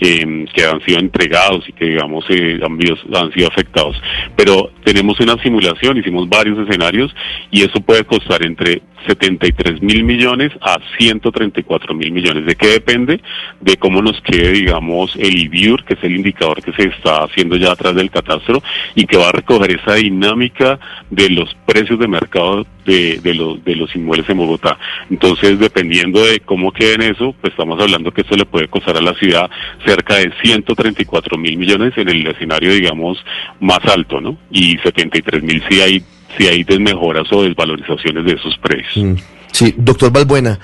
eh, 0.00 0.44
que 0.52 0.64
han 0.64 0.80
sido 0.84 0.98
entregados 0.98 1.68
y 1.68 1.72
que 1.72 1.86
digamos 1.86 2.24
eh, 2.28 2.60
han, 2.62 2.78
han, 3.14 3.32
sido 3.32 3.48
afectados. 3.48 4.00
Pero 4.36 4.70
tenemos 4.84 5.18
una 5.20 5.40
simulación, 5.42 5.98
hicimos 5.98 6.28
varios 6.28 6.58
escenarios 6.58 7.14
y 7.50 7.62
eso 7.62 7.80
puede 7.80 8.04
costar 8.04 8.44
entre 8.44 8.82
73 9.06 9.82
mil 9.82 10.04
millones 10.04 10.52
a 10.60 10.78
134 10.98 11.94
mil 11.94 12.12
millones. 12.12 12.46
¿De 12.46 12.56
qué 12.56 12.68
depende? 12.68 13.20
De 13.60 13.76
cómo 13.76 14.02
nos 14.02 14.20
quede, 14.22 14.52
digamos, 14.52 15.14
el 15.16 15.38
IBIUR, 15.38 15.84
que 15.84 15.94
es 15.94 16.04
el 16.04 16.16
indicador 16.16 16.62
que 16.62 16.72
se 16.72 16.88
está 16.88 17.24
haciendo 17.24 17.56
ya 17.56 17.72
atrás 17.72 17.94
del 17.94 18.10
catastro 18.10 18.62
y 18.94 19.06
que 19.06 19.16
va 19.16 19.28
a 19.28 19.32
recoger 19.32 19.78
esa 19.80 19.94
dinámica 19.94 20.78
de 21.10 21.30
los 21.30 21.54
precios 21.66 21.98
de 21.98 22.08
mercado 22.08 22.66
de, 22.84 23.18
de, 23.20 23.34
los, 23.34 23.64
de 23.64 23.76
los 23.76 23.94
inmuebles 23.94 24.28
en 24.28 24.36
Bogotá. 24.36 24.78
Entonces, 25.10 25.58
dependiendo 25.58 26.24
de 26.24 26.40
cómo 26.40 26.72
quede 26.72 26.94
en 26.94 27.02
eso, 27.02 27.34
pues 27.40 27.52
estamos 27.52 27.80
hablando 27.80 28.12
que 28.12 28.22
esto 28.22 28.36
le 28.36 28.44
puede 28.44 28.68
costar 28.68 28.96
a 28.96 29.02
la 29.02 29.14
ciudad 29.14 29.50
cerca 29.84 30.16
de 30.16 30.32
134 30.42 31.38
mil 31.38 31.56
millones 31.56 31.92
en 31.96 32.08
el 32.08 32.26
escenario, 32.26 32.72
digamos, 32.72 33.18
más 33.60 33.80
alto, 33.84 34.20
¿no? 34.20 34.36
Y 34.50 34.76
73 34.78 35.42
mil 35.42 35.62
si 35.68 35.80
hay 35.80 36.04
si 36.36 36.48
hay 36.48 36.64
desmejoras 36.64 37.32
o 37.32 37.42
desvalorizaciones 37.42 38.24
de 38.24 38.32
esos 38.32 38.56
precios. 38.58 39.04
Mm. 39.04 39.14
Sí, 39.52 39.74
doctor 39.76 40.10
Balbuena. 40.10 40.58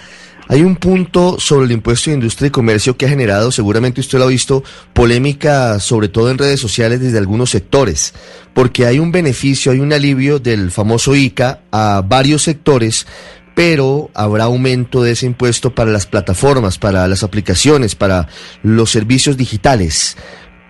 Hay 0.51 0.63
un 0.63 0.75
punto 0.75 1.39
sobre 1.39 1.67
el 1.67 1.71
impuesto 1.71 2.11
de 2.11 2.17
industria 2.17 2.49
y 2.49 2.51
comercio 2.51 2.97
que 2.97 3.07
ha 3.07 3.09
generado, 3.09 3.53
seguramente 3.53 4.01
usted 4.01 4.19
lo 4.19 4.25
ha 4.25 4.29
visto, 4.29 4.65
polémica, 4.93 5.79
sobre 5.79 6.09
todo 6.09 6.29
en 6.29 6.39
redes 6.39 6.59
sociales 6.59 7.01
desde 7.01 7.19
algunos 7.19 7.51
sectores, 7.51 8.15
porque 8.53 8.85
hay 8.85 8.99
un 8.99 9.13
beneficio, 9.13 9.71
hay 9.71 9.79
un 9.79 9.93
alivio 9.93 10.41
del 10.41 10.73
famoso 10.73 11.15
ICA 11.15 11.61
a 11.71 12.03
varios 12.05 12.43
sectores, 12.43 13.07
pero 13.55 14.11
habrá 14.15 14.45
aumento 14.45 15.03
de 15.03 15.13
ese 15.13 15.27
impuesto 15.27 15.75
para 15.75 15.91
las 15.91 16.07
plataformas, 16.07 16.79
para 16.79 17.07
las 17.09 17.23
aplicaciones, 17.23 17.95
para 17.95 18.29
los 18.63 18.91
servicios 18.91 19.37
digitales 19.37 20.17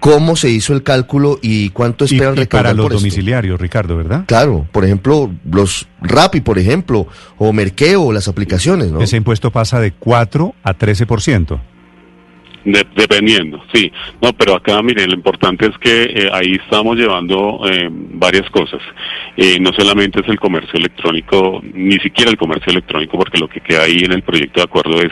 cómo 0.00 0.34
se 0.34 0.48
hizo 0.48 0.72
el 0.72 0.82
cálculo 0.82 1.38
y 1.42 1.70
cuánto 1.70 2.06
esperan 2.06 2.38
y, 2.38 2.42
y 2.42 2.46
para 2.46 2.72
los 2.72 2.90
domiciliarios, 2.90 3.60
Ricardo, 3.60 3.96
¿verdad? 3.96 4.24
Claro, 4.26 4.66
por 4.72 4.84
ejemplo, 4.84 5.30
los 5.44 5.86
Rappi, 6.00 6.40
por 6.40 6.58
ejemplo, 6.58 7.06
o 7.36 7.52
Merkeo, 7.52 8.10
las 8.10 8.26
aplicaciones, 8.26 8.90
¿no? 8.90 9.00
Ese 9.02 9.18
impuesto 9.18 9.50
pasa 9.50 9.78
de 9.78 9.92
4 9.92 10.54
a 10.62 10.74
13% 10.74 11.60
dependiendo, 12.64 13.62
sí. 13.72 13.90
No, 14.20 14.32
pero 14.32 14.54
acá, 14.54 14.80
miren, 14.82 15.08
lo 15.08 15.14
importante 15.14 15.66
es 15.66 15.78
que 15.78 16.02
eh, 16.02 16.30
ahí 16.32 16.58
estamos 16.62 16.96
llevando 16.96 17.60
eh, 17.68 17.88
varias 17.90 18.48
cosas. 18.50 18.80
Eh, 19.36 19.58
no 19.60 19.72
solamente 19.72 20.20
es 20.20 20.28
el 20.28 20.38
comercio 20.38 20.78
electrónico, 20.78 21.62
ni 21.72 21.98
siquiera 21.98 22.30
el 22.30 22.36
comercio 22.36 22.70
electrónico, 22.70 23.16
porque 23.18 23.38
lo 23.38 23.48
que 23.48 23.60
queda 23.60 23.84
ahí 23.84 24.00
en 24.04 24.12
el 24.12 24.22
proyecto 24.22 24.60
de 24.60 24.64
acuerdo 24.64 25.00
es 25.00 25.10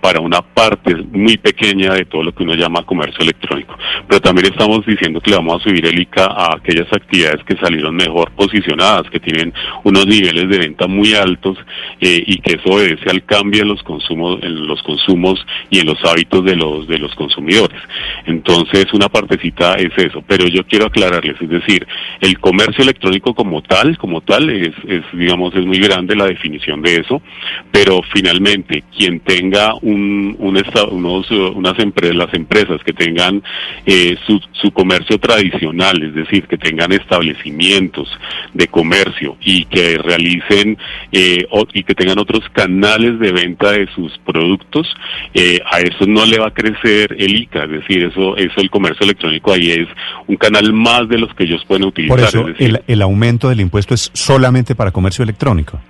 para 0.00 0.20
una 0.20 0.42
parte 0.42 0.94
muy 1.12 1.36
pequeña 1.36 1.94
de 1.94 2.04
todo 2.04 2.22
lo 2.22 2.34
que 2.34 2.42
uno 2.42 2.54
llama 2.54 2.84
comercio 2.84 3.22
electrónico. 3.22 3.76
Pero 4.08 4.20
también 4.20 4.52
estamos 4.52 4.84
diciendo 4.84 5.20
que 5.20 5.30
le 5.30 5.36
vamos 5.36 5.60
a 5.60 5.64
subir 5.64 5.86
el 5.86 6.00
ICA 6.00 6.26
a 6.26 6.56
aquellas 6.56 6.92
actividades 6.92 7.44
que 7.44 7.56
salieron 7.56 7.94
mejor 7.94 8.30
posicionadas, 8.32 9.08
que 9.10 9.20
tienen 9.20 9.52
unos 9.84 10.06
niveles 10.06 10.48
de 10.48 10.58
venta 10.58 10.86
muy 10.86 11.14
altos 11.14 11.58
y 12.00 12.38
que 12.38 12.56
eso 12.56 12.74
obedece 12.74 13.10
al 13.10 13.24
cambio 13.24 13.62
en 13.62 13.68
los 13.68 13.82
consumos, 13.82 14.38
en 14.42 14.66
los 14.66 14.82
consumos 14.82 15.44
y 15.70 15.80
en 15.80 15.86
los 15.86 15.98
hábitos 16.04 16.44
de 16.44 16.49
de 16.50 16.56
los 16.56 16.86
de 16.86 16.98
los 16.98 17.14
consumidores. 17.14 17.80
Entonces, 18.26 18.86
una 18.92 19.08
partecita 19.08 19.74
es 19.74 19.92
eso, 19.96 20.22
pero 20.26 20.46
yo 20.46 20.64
quiero 20.66 20.86
aclararles, 20.86 21.40
es 21.40 21.48
decir, 21.48 21.86
el 22.20 22.38
comercio 22.38 22.82
electrónico 22.82 23.34
como 23.34 23.62
tal, 23.62 23.96
como 23.98 24.20
tal 24.20 24.50
es, 24.50 24.74
digamos 25.12 25.54
es 25.54 25.64
muy 25.64 25.78
grande 25.78 26.14
la 26.16 26.26
definición 26.26 26.82
de 26.82 26.96
eso, 26.96 27.22
pero 27.70 28.00
finalmente 28.12 28.84
quien 28.96 29.20
tenga 29.20 29.74
un, 29.82 30.36
un 30.38 30.60
unos 30.90 31.30
unas 31.30 31.78
empresas, 31.78 32.16
las 32.16 32.34
empresas 32.34 32.82
que 32.84 32.92
tengan 32.92 33.42
eh, 33.86 34.16
su, 34.26 34.40
su 34.52 34.70
comercio 34.72 35.18
tradicional, 35.18 36.02
es 36.02 36.14
decir, 36.14 36.46
que 36.46 36.58
tengan 36.58 36.92
establecimientos 36.92 38.08
de 38.52 38.66
comercio 38.68 39.36
y 39.40 39.64
que 39.66 39.98
realicen 39.98 40.76
eh, 41.12 41.46
y 41.72 41.82
que 41.82 41.94
tengan 41.94 42.18
otros 42.18 42.48
canales 42.52 43.18
de 43.18 43.32
venta 43.32 43.72
de 43.72 43.86
sus 43.94 44.16
productos, 44.18 44.86
eh, 45.34 45.60
a 45.70 45.80
eso 45.80 46.06
no 46.06 46.24
le 46.26 46.39
va 46.40 46.48
a 46.48 46.54
crecer 46.54 47.14
el 47.18 47.34
ICA, 47.34 47.64
es 47.64 47.70
decir, 47.70 48.04
eso, 48.04 48.36
eso 48.36 48.60
el 48.60 48.70
comercio 48.70 49.04
electrónico 49.04 49.52
ahí 49.52 49.70
es 49.70 49.88
un 50.26 50.36
canal 50.36 50.72
más 50.72 51.08
de 51.08 51.18
los 51.18 51.32
que 51.34 51.44
ellos 51.44 51.64
pueden 51.66 51.84
utilizar. 51.84 52.16
Por 52.16 52.26
eso, 52.26 52.46
el, 52.58 52.82
el 52.86 53.02
aumento 53.02 53.48
del 53.48 53.60
impuesto 53.60 53.94
es 53.94 54.10
solamente 54.12 54.74
para 54.74 54.90
comercio 54.90 55.22
electrónico. 55.22 55.80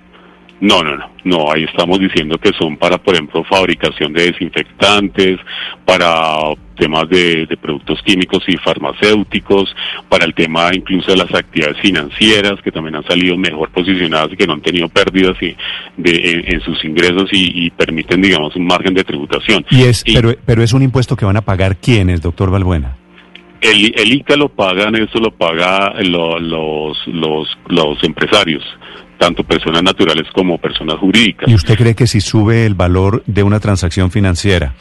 No, 0.61 0.83
no, 0.83 0.95
no, 0.95 1.09
no, 1.23 1.51
ahí 1.51 1.63
estamos 1.63 1.99
diciendo 1.99 2.37
que 2.37 2.51
son 2.53 2.77
para, 2.77 2.99
por 2.99 3.15
ejemplo, 3.15 3.43
fabricación 3.43 4.13
de 4.13 4.31
desinfectantes, 4.31 5.39
para 5.85 6.53
temas 6.77 7.09
de, 7.09 7.47
productos 7.59 7.99
químicos 8.03 8.43
y 8.47 8.57
farmacéuticos, 8.57 9.75
para 10.07 10.23
el 10.23 10.35
tema 10.35 10.69
incluso 10.71 11.11
de 11.11 11.17
las 11.17 11.33
actividades 11.33 11.79
financieras, 11.81 12.61
que 12.63 12.71
también 12.71 12.95
han 12.95 13.03
salido 13.05 13.35
mejor 13.37 13.71
posicionadas 13.71 14.33
y 14.33 14.37
que 14.37 14.45
no 14.45 14.53
han 14.53 14.61
tenido 14.61 14.87
pérdidas 14.87 15.35
y 15.41 15.55
de, 15.97 16.43
en, 16.47 16.61
sus 16.61 16.85
ingresos 16.85 17.29
y, 17.31 17.71
permiten, 17.71 18.21
digamos, 18.21 18.55
un 18.55 18.67
margen 18.67 18.93
de 18.93 19.03
tributación. 19.03 19.65
Y 19.71 19.81
es, 19.81 20.03
pero, 20.03 20.35
pero 20.45 20.61
es 20.61 20.73
un 20.73 20.83
impuesto 20.83 21.15
que 21.15 21.25
van 21.25 21.37
a 21.37 21.41
pagar 21.41 21.77
quiénes, 21.77 22.21
doctor 22.21 22.51
Balbuena. 22.51 22.97
El, 23.61 23.93
el 23.95 24.13
ICA 24.13 24.35
lo 24.35 24.49
pagan, 24.49 24.95
eso 24.95 25.19
lo 25.19 25.31
paga 25.31 25.93
los, 26.03 26.97
los, 27.07 27.57
los 27.67 28.03
empresarios 28.03 28.63
tanto 29.21 29.43
personas 29.43 29.83
naturales 29.83 30.25
como 30.33 30.57
personas 30.57 30.97
jurídicas. 30.97 31.47
¿Y 31.47 31.53
usted 31.53 31.77
cree 31.77 31.93
que 31.93 32.07
si 32.07 32.21
sube 32.21 32.65
el 32.65 32.73
valor 32.73 33.21
de 33.27 33.43
una 33.43 33.59
transacción 33.59 34.09
financiera 34.09 34.73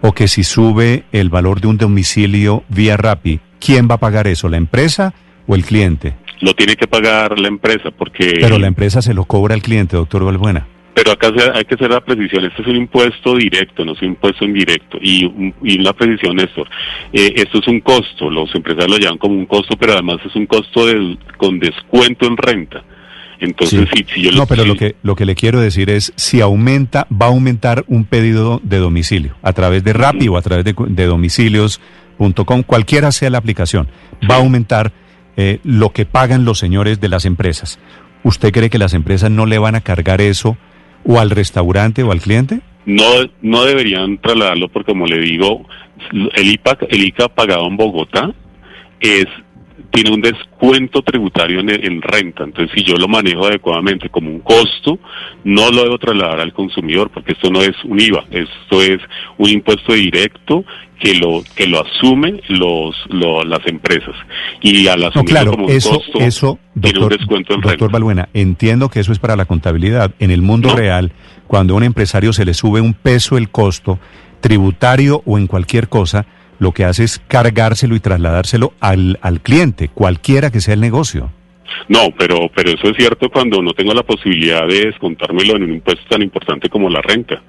o 0.00 0.12
que 0.12 0.28
si 0.28 0.44
sube 0.44 1.02
el 1.10 1.28
valor 1.28 1.60
de 1.60 1.66
un 1.66 1.76
domicilio 1.76 2.62
vía 2.68 2.96
RAPI, 2.96 3.40
¿quién 3.58 3.88
va 3.90 3.96
a 3.96 3.98
pagar 3.98 4.28
eso, 4.28 4.48
la 4.48 4.58
empresa 4.58 5.12
o 5.48 5.56
el 5.56 5.64
cliente? 5.64 6.14
Lo 6.40 6.54
tiene 6.54 6.76
que 6.76 6.86
pagar 6.86 7.36
la 7.40 7.48
empresa 7.48 7.90
porque... 7.90 8.38
Pero 8.40 8.60
la 8.60 8.68
empresa 8.68 9.02
se 9.02 9.12
lo 9.12 9.24
cobra 9.24 9.56
al 9.56 9.62
cliente, 9.62 9.96
doctor 9.96 10.24
Valbuena. 10.24 10.68
Pero 10.94 11.10
acá 11.10 11.32
hay 11.54 11.64
que 11.64 11.74
hacer 11.74 11.90
la 11.90 12.00
precisión, 12.00 12.44
este 12.44 12.62
es 12.62 12.68
un 12.68 12.76
impuesto 12.76 13.34
directo, 13.34 13.84
no 13.84 13.92
es 13.92 14.02
un 14.02 14.08
impuesto 14.08 14.44
indirecto. 14.44 14.98
Y, 15.02 15.52
y 15.64 15.78
la 15.78 15.92
precisión, 15.94 16.36
Néstor, 16.36 16.68
eh, 17.12 17.32
esto 17.34 17.58
es 17.58 17.66
un 17.66 17.80
costo, 17.80 18.30
los 18.30 18.54
empresarios 18.54 18.90
lo 18.90 18.98
llaman 18.98 19.18
como 19.18 19.34
un 19.34 19.46
costo, 19.46 19.76
pero 19.76 19.94
además 19.94 20.18
es 20.24 20.36
un 20.36 20.46
costo 20.46 20.86
de, 20.86 21.18
con 21.36 21.58
descuento 21.58 22.26
en 22.26 22.36
renta. 22.36 22.84
Entonces, 23.40 23.88
si, 23.92 24.22
yo 24.22 24.32
No, 24.32 24.46
pero 24.46 24.64
lo 24.64 24.76
que, 24.76 24.96
lo 25.02 25.16
que 25.16 25.24
le 25.24 25.34
quiero 25.34 25.60
decir 25.60 25.90
es, 25.90 26.12
si 26.16 26.40
aumenta, 26.40 27.06
va 27.10 27.26
a 27.26 27.30
aumentar 27.30 27.84
un 27.88 28.04
pedido 28.04 28.60
de 28.62 28.78
domicilio, 28.78 29.34
a 29.42 29.52
través 29.52 29.82
de 29.82 29.92
Rappi 29.92 30.28
o 30.28 30.36
a 30.36 30.42
través 30.42 30.64
de, 30.64 30.74
de 30.76 31.06
domicilios.com, 31.06 32.62
cualquiera 32.62 33.12
sea 33.12 33.30
la 33.30 33.38
aplicación, 33.38 33.88
va 34.30 34.36
a 34.36 34.38
aumentar 34.38 34.92
eh, 35.36 35.58
lo 35.64 35.90
que 35.90 36.04
pagan 36.06 36.44
los 36.44 36.58
señores 36.58 37.00
de 37.00 37.08
las 37.08 37.24
empresas. 37.24 37.78
¿Usted 38.22 38.52
cree 38.52 38.68
que 38.68 38.78
las 38.78 38.92
empresas 38.92 39.30
no 39.30 39.46
le 39.46 39.58
van 39.58 39.74
a 39.74 39.80
cargar 39.80 40.20
eso 40.20 40.58
o 41.04 41.18
al 41.18 41.30
restaurante 41.30 42.02
o 42.02 42.12
al 42.12 42.20
cliente? 42.20 42.60
no, 42.86 43.04
no 43.42 43.64
deberían 43.64 44.18
trasladarlo 44.18 44.68
porque, 44.68 44.92
como 44.92 45.06
le 45.06 45.18
digo, 45.18 45.66
el 46.34 46.50
IPA, 46.52 46.78
el 46.88 47.04
ICA 47.04 47.28
pagado 47.28 47.66
en 47.66 47.76
Bogotá 47.76 48.32
es 49.00 49.26
tiene 49.90 50.10
un 50.10 50.20
descuento 50.20 51.02
tributario 51.02 51.60
en, 51.60 51.70
en, 51.70 52.02
renta. 52.02 52.44
Entonces, 52.44 52.70
si 52.74 52.84
yo 52.84 52.94
lo 52.96 53.08
manejo 53.08 53.46
adecuadamente 53.46 54.08
como 54.08 54.30
un 54.30 54.40
costo, 54.40 54.98
no 55.44 55.70
lo 55.70 55.84
debo 55.84 55.98
trasladar 55.98 56.40
al 56.40 56.52
consumidor, 56.52 57.10
porque 57.10 57.32
esto 57.32 57.50
no 57.50 57.62
es 57.62 57.72
un 57.84 58.00
IVA, 58.00 58.24
esto 58.30 58.82
es 58.82 59.00
un 59.38 59.48
impuesto 59.50 59.92
directo 59.92 60.64
que 61.00 61.14
lo 61.14 61.42
que 61.56 61.66
lo 61.66 61.82
asumen 61.82 62.40
los, 62.48 62.94
las 63.08 63.66
empresas 63.66 64.14
y 64.60 64.86
al 64.86 65.02
asumir 65.04 65.28
claro, 65.30 65.52
como 65.52 65.64
un 65.64 65.70
eso, 65.72 65.94
costo 65.94 66.18
eso, 66.20 66.58
doctor, 66.74 66.82
tiene 66.82 67.00
un 67.00 67.08
descuento 67.08 67.54
en 67.54 67.60
doctor 67.62 67.80
renta. 67.80 67.92
Balbuena, 67.92 68.28
entiendo 68.34 68.90
que 68.90 69.00
eso 69.00 69.10
es 69.12 69.18
para 69.18 69.34
la 69.34 69.46
contabilidad. 69.46 70.12
En 70.18 70.30
el 70.30 70.42
mundo 70.42 70.68
No. 70.68 70.76
real, 70.76 71.12
cuando 71.46 71.72
a 71.72 71.78
un 71.78 71.84
empresario 71.84 72.32
se 72.34 72.44
le 72.44 72.52
sube 72.52 72.82
un 72.82 72.92
peso 72.92 73.38
el 73.38 73.48
costo 73.48 73.98
tributario 74.40 75.22
o 75.24 75.38
en 75.38 75.46
cualquier 75.46 75.88
cosa, 75.88 76.26
lo 76.60 76.72
que 76.72 76.84
hace 76.84 77.02
es 77.04 77.20
cargárselo 77.26 77.96
y 77.96 78.00
trasladárselo 78.00 78.72
al, 78.78 79.18
al 79.22 79.40
cliente, 79.40 79.88
cualquiera 79.88 80.50
que 80.50 80.60
sea 80.60 80.74
el 80.74 80.80
negocio. 80.80 81.32
No, 81.88 82.10
pero, 82.16 82.50
pero 82.54 82.70
eso 82.70 82.88
es 82.90 82.96
cierto 82.96 83.30
cuando 83.30 83.62
no 83.62 83.72
tengo 83.72 83.94
la 83.94 84.02
posibilidad 84.02 84.66
de 84.66 84.86
descontármelo 84.86 85.56
en 85.56 85.64
un 85.64 85.74
impuesto 85.74 86.04
tan 86.08 86.22
importante 86.22 86.68
como 86.68 86.88
la 86.88 87.00
renta. 87.00 87.42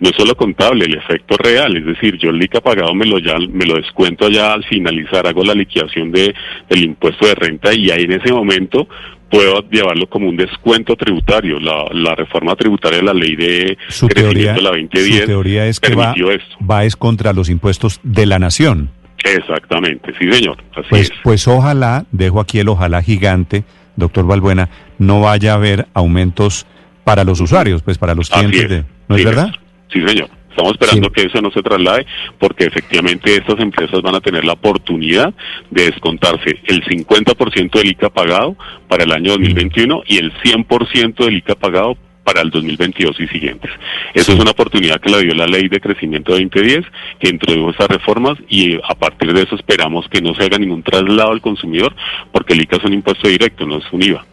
No 0.00 0.10
es 0.10 0.16
solo 0.16 0.34
contable, 0.34 0.84
el 0.84 0.96
efecto 0.96 1.36
real, 1.38 1.76
es 1.76 1.86
decir, 1.86 2.18
yo 2.18 2.30
el 2.30 2.42
ICA 2.42 2.60
pagado 2.60 2.94
me 2.94 3.06
lo, 3.06 3.18
ya, 3.18 3.38
me 3.38 3.64
lo 3.64 3.76
descuento 3.76 4.28
ya 4.28 4.52
al 4.52 4.64
finalizar, 4.64 5.26
hago 5.26 5.42
la 5.44 5.54
liquidación 5.54 6.10
de, 6.10 6.34
del 6.68 6.84
impuesto 6.84 7.26
de 7.26 7.34
renta 7.34 7.72
y 7.72 7.90
ahí 7.90 8.02
en 8.02 8.12
ese 8.12 8.32
momento 8.32 8.88
puedo 9.30 9.60
llevarlo 9.70 10.06
como 10.08 10.28
un 10.28 10.36
descuento 10.36 10.96
tributario. 10.96 11.58
La, 11.60 11.84
la 11.92 12.14
reforma 12.14 12.54
tributaria 12.56 12.98
de 12.98 13.04
la 13.04 13.14
ley 13.14 13.36
de 13.36 13.76
Su 13.88 14.08
crecimiento 14.08 14.34
teoría, 14.34 14.52
de 14.54 14.62
la 14.62 14.70
2010 14.70 15.20
su 15.20 15.26
teoría 15.26 15.66
es 15.66 15.80
que 15.80 15.94
va, 15.94 16.12
esto. 16.12 16.56
va 16.68 16.84
es 16.84 16.96
contra 16.96 17.32
los 17.32 17.48
impuestos 17.48 18.00
de 18.02 18.26
la 18.26 18.38
nación. 18.38 18.90
Exactamente, 19.24 20.12
sí 20.18 20.30
señor, 20.30 20.58
así 20.72 20.86
Pues, 20.88 21.10
es. 21.10 21.12
pues 21.24 21.48
ojalá, 21.48 22.04
dejo 22.12 22.38
aquí 22.40 22.60
el 22.60 22.68
ojalá 22.68 23.02
gigante, 23.02 23.64
doctor 23.96 24.26
Balbuena, 24.26 24.68
no 24.98 25.20
vaya 25.22 25.52
a 25.52 25.54
haber 25.56 25.86
aumentos 25.94 26.66
para 27.02 27.24
los 27.24 27.40
usuarios, 27.40 27.82
pues 27.82 27.98
para 27.98 28.14
los 28.14 28.30
clientes 28.30 28.62
es. 28.62 28.68
de... 28.68 28.84
¿No 29.08 29.16
es 29.16 29.22
Sí, 29.22 29.24
verdad? 29.26 29.48
Sí, 29.92 30.06
señor. 30.06 30.28
Estamos 30.56 30.72
esperando 30.72 31.08
Sí. 31.08 31.12
que 31.14 31.28
eso 31.28 31.42
no 31.42 31.50
se 31.50 31.62
traslade 31.62 32.06
porque 32.38 32.64
efectivamente 32.64 33.36
estas 33.36 33.60
empresas 33.60 34.00
van 34.00 34.14
a 34.14 34.20
tener 34.22 34.42
la 34.46 34.54
oportunidad 34.54 35.34
de 35.70 35.84
descontarse 35.84 36.58
el 36.64 36.82
50% 36.82 37.78
del 37.78 37.90
ICA 37.90 38.08
pagado 38.08 38.56
para 38.88 39.04
el 39.04 39.12
año 39.12 39.32
2021 39.32 40.02
y 40.06 40.16
el 40.16 40.32
100% 40.42 41.26
del 41.26 41.36
ICA 41.36 41.56
pagado 41.56 41.98
para 42.24 42.40
el 42.40 42.48
2022 42.48 43.20
y 43.20 43.28
siguientes. 43.28 43.70
Eso 44.14 44.32
es 44.32 44.38
una 44.40 44.52
oportunidad 44.52 44.98
que 44.98 45.10
la 45.10 45.18
dio 45.18 45.34
la 45.34 45.46
ley 45.46 45.68
de 45.68 45.78
crecimiento 45.78 46.32
2010, 46.32 46.86
que 47.20 47.28
introdujo 47.28 47.70
esas 47.72 47.88
reformas 47.88 48.38
y 48.48 48.76
a 48.76 48.94
partir 48.94 49.34
de 49.34 49.42
eso 49.42 49.56
esperamos 49.56 50.06
que 50.08 50.22
no 50.22 50.34
se 50.34 50.44
haga 50.44 50.56
ningún 50.56 50.82
traslado 50.82 51.32
al 51.32 51.42
consumidor 51.42 51.94
porque 52.32 52.54
el 52.54 52.62
ICA 52.62 52.78
es 52.78 52.84
un 52.84 52.94
impuesto 52.94 53.28
directo, 53.28 53.66
no 53.66 53.76
es 53.76 53.84
un 53.92 54.02
IVA. 54.02 54.24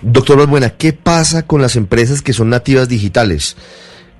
Doctor 0.00 0.38
Balbuena, 0.38 0.70
¿qué 0.70 0.94
pasa 0.94 1.46
con 1.46 1.60
las 1.60 1.76
empresas 1.76 2.22
que 2.22 2.32
son 2.32 2.48
nativas 2.48 2.88
digitales? 2.88 3.56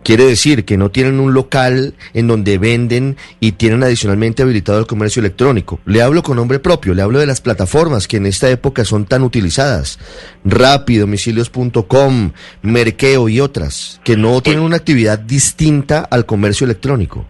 Quiere 0.03 0.25
decir 0.25 0.65
que 0.65 0.77
no 0.77 0.91
tienen 0.91 1.21
un 1.21 1.35
local 1.35 1.95
en 2.15 2.27
donde 2.29 2.59
venden 2.59 3.17
y 3.41 3.53
tienen 3.53 3.83
adicionalmente 3.83 4.43
habilitado 4.43 4.79
el 4.79 4.87
comercio 4.87 5.21
electrónico. 5.21 5.81
Le 5.85 6.01
hablo 6.03 6.23
con 6.23 6.37
nombre 6.37 6.59
propio, 6.59 6.95
le 6.95 7.03
hablo 7.03 7.19
de 7.19 7.27
las 7.27 7.41
plataformas 7.41 8.09
que 8.09 8.17
en 8.17 8.27
esta 8.27 8.49
época 8.51 8.85
son 8.85 9.05
tan 9.05 9.23
utilizadas. 9.23 9.99
Rappi, 10.45 10.97
domicilios.com, 10.97 12.33
Merkeo 12.63 13.29
y 13.29 13.41
otras, 13.41 14.01
que 14.05 14.17
no 14.17 14.41
tienen 14.41 14.63
una 14.63 14.77
actividad 14.77 15.19
distinta 15.19 16.01
al 16.11 16.25
comercio 16.27 16.65
electrónico. 16.65 17.27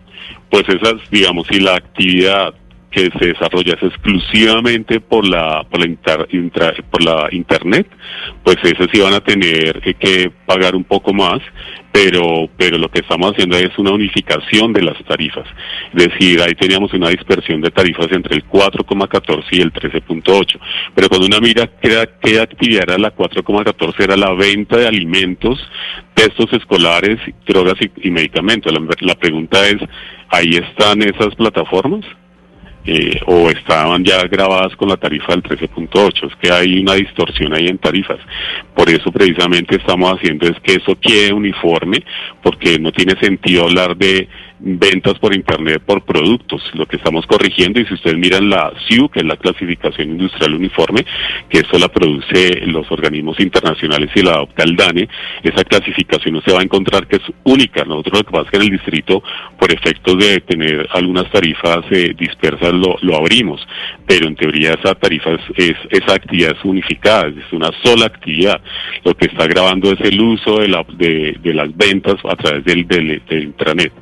pues 0.51 0.65
esas, 0.69 0.95
digamos, 1.11 1.47
si 1.49 1.61
la 1.61 1.77
actividad 1.77 2.55
que 2.91 3.11
se 3.19 3.27
desarrolla 3.27 3.75
es 3.75 3.83
exclusivamente 3.83 5.01
por 5.01 5.27
la 5.29 5.63
por 5.71 5.81
la, 5.81 5.87
intra- 5.87 6.27
por 6.91 7.03
la 7.05 7.29
internet, 7.33 7.87
pues 8.43 8.57
esas 8.63 8.89
sí 8.93 9.01
van 9.01 9.15
a 9.15 9.21
tener 9.21 9.81
que 9.99 10.31
pagar 10.47 10.75
un 10.75 10.85
poco 10.85 11.13
más, 11.13 11.41
pero 11.93 12.49
pero 12.57 12.79
lo 12.79 12.89
que 12.91 13.01
estamos 13.01 13.33
haciendo 13.33 13.57
es 13.59 13.77
una 13.79 13.91
unificación 13.93 14.73
de 14.73 14.83
las 14.83 14.97
tarifas. 15.05 15.47
Es 15.95 16.09
decir, 16.09 16.41
ahí 16.41 16.55
teníamos 16.55 16.93
una 16.95 17.11
dispersión 17.11 17.61
de 17.61 17.71
tarifas 17.71 18.09
entre 18.11 18.37
el 18.37 18.45
4,14 18.47 19.45
y 19.53 19.61
el 19.61 19.73
13,8. 19.73 20.59
Pero 20.95 21.09
cuando 21.09 21.27
una 21.27 21.41
mira 21.41 21.67
qué, 21.83 22.09
qué 22.23 22.41
actividad 22.41 22.85
era 22.89 22.99
la 22.99 23.15
4,14 23.15 23.95
era 24.03 24.17
la 24.17 24.33
venta 24.33 24.77
de 24.79 24.87
alimentos, 24.89 25.59
textos 26.15 26.53
escolares, 26.53 27.19
drogas 27.47 27.75
y, 28.03 28.11
medicamentos. 28.11 28.73
La 29.01 29.15
pregunta 29.15 29.67
es, 29.69 29.77
¿ahí 30.31 30.51
están 30.57 31.03
esas 31.03 31.35
plataformas? 31.37 32.05
Eh, 32.91 33.21
o 33.27 33.51
estaban 33.51 34.03
ya 34.03 34.23
grabadas 34.23 34.75
con 34.77 34.89
la 34.89 34.97
tarifa 34.97 35.33
del 35.33 35.43
13.8. 35.43 36.27
Es 36.27 36.37
que 36.37 36.51
hay 36.51 36.79
una 36.79 36.95
distorsión 36.95 37.53
ahí 37.55 37.67
en 37.67 37.77
tarifas. 37.77 38.19
Por 38.75 38.89
eso 38.89 39.13
precisamente 39.13 39.77
estamos 39.77 40.11
haciendo 40.15 40.47
es 40.47 40.59
que 40.63 40.77
eso 40.77 40.99
quede 40.99 41.35
uniforme, 41.35 42.03
porque 42.43 42.79
no 42.79 42.91
tiene 42.91 43.15
sentido 43.21 43.65
hablar 43.65 43.95
de 43.95 44.27
ventas 44.61 45.19
por 45.19 45.35
internet 45.35 45.83
por 45.85 46.05
productos. 46.05 46.63
Lo 46.75 46.87
que 46.87 46.97
estamos 46.97 47.27
corrigiendo, 47.27 47.81
y 47.81 47.87
si 47.87 47.95
ustedes 47.95 48.17
miran 48.19 48.49
la 48.51 48.73
CIU, 48.89 49.09
que 49.09 49.21
es 49.21 49.27
la 49.27 49.37
clasificación 49.37 50.11
industrial 50.11 50.55
uniforme, 50.55 51.05
que 51.49 51.59
eso 51.61 51.79
la 51.79 51.89
produce 51.89 52.61
los 52.67 52.91
organismos 52.91 53.39
internacionales 53.41 54.11
y 54.15 54.23
la 54.23 54.33
adopta 54.33 54.65
el 54.65 54.77
DANE, 54.77 55.09
esa 55.43 55.65
clasificación 55.65 56.35
no 56.35 56.41
se 56.43 56.53
va 56.53 56.61
a 56.61 56.65
encontrar 56.65 57.07
que 57.07 57.17
es 57.17 57.23
única. 57.45 57.85
Nosotros 57.85 58.21
lo 58.21 58.25
que 58.25 58.31
pasa 58.33 58.45
es 58.45 58.51
que 58.51 58.57
en 58.57 58.63
el 58.63 58.71
distrito, 58.71 59.23
por 59.59 59.73
efectos 59.73 60.19
de 60.19 60.41
tener 60.41 60.87
algunas 60.93 61.31
tarifas 61.31 61.79
eh, 61.91 62.15
dispersas, 62.19 62.73
lo, 62.73 62.97
lo 63.03 63.17
abrimos, 63.17 63.61
pero 64.07 64.27
en 64.27 64.37
teoría 64.37 64.73
esa 64.75 64.95
tarifa 64.95 65.31
es, 65.33 65.41
es- 65.57 65.77
esa 66.03 66.15
actividad 66.15 66.57
es 66.59 66.65
unificada, 66.65 67.29
es 67.29 67.53
una 67.53 67.71
sola 67.83 68.07
actividad. 68.07 68.61
Lo 69.05 69.15
que 69.15 69.27
está 69.27 69.47
grabando 69.47 69.93
es 69.93 70.01
el 70.01 70.21
uso 70.21 70.59
de, 70.59 70.69
la, 70.69 70.85
de, 70.97 71.37
las 71.55 71.75
ventas 71.77 72.17
a 72.25 72.37
través 72.37 72.65
del, 72.65 72.87
del, 72.87 73.23
del 73.29 73.43
intranet. 73.45 73.93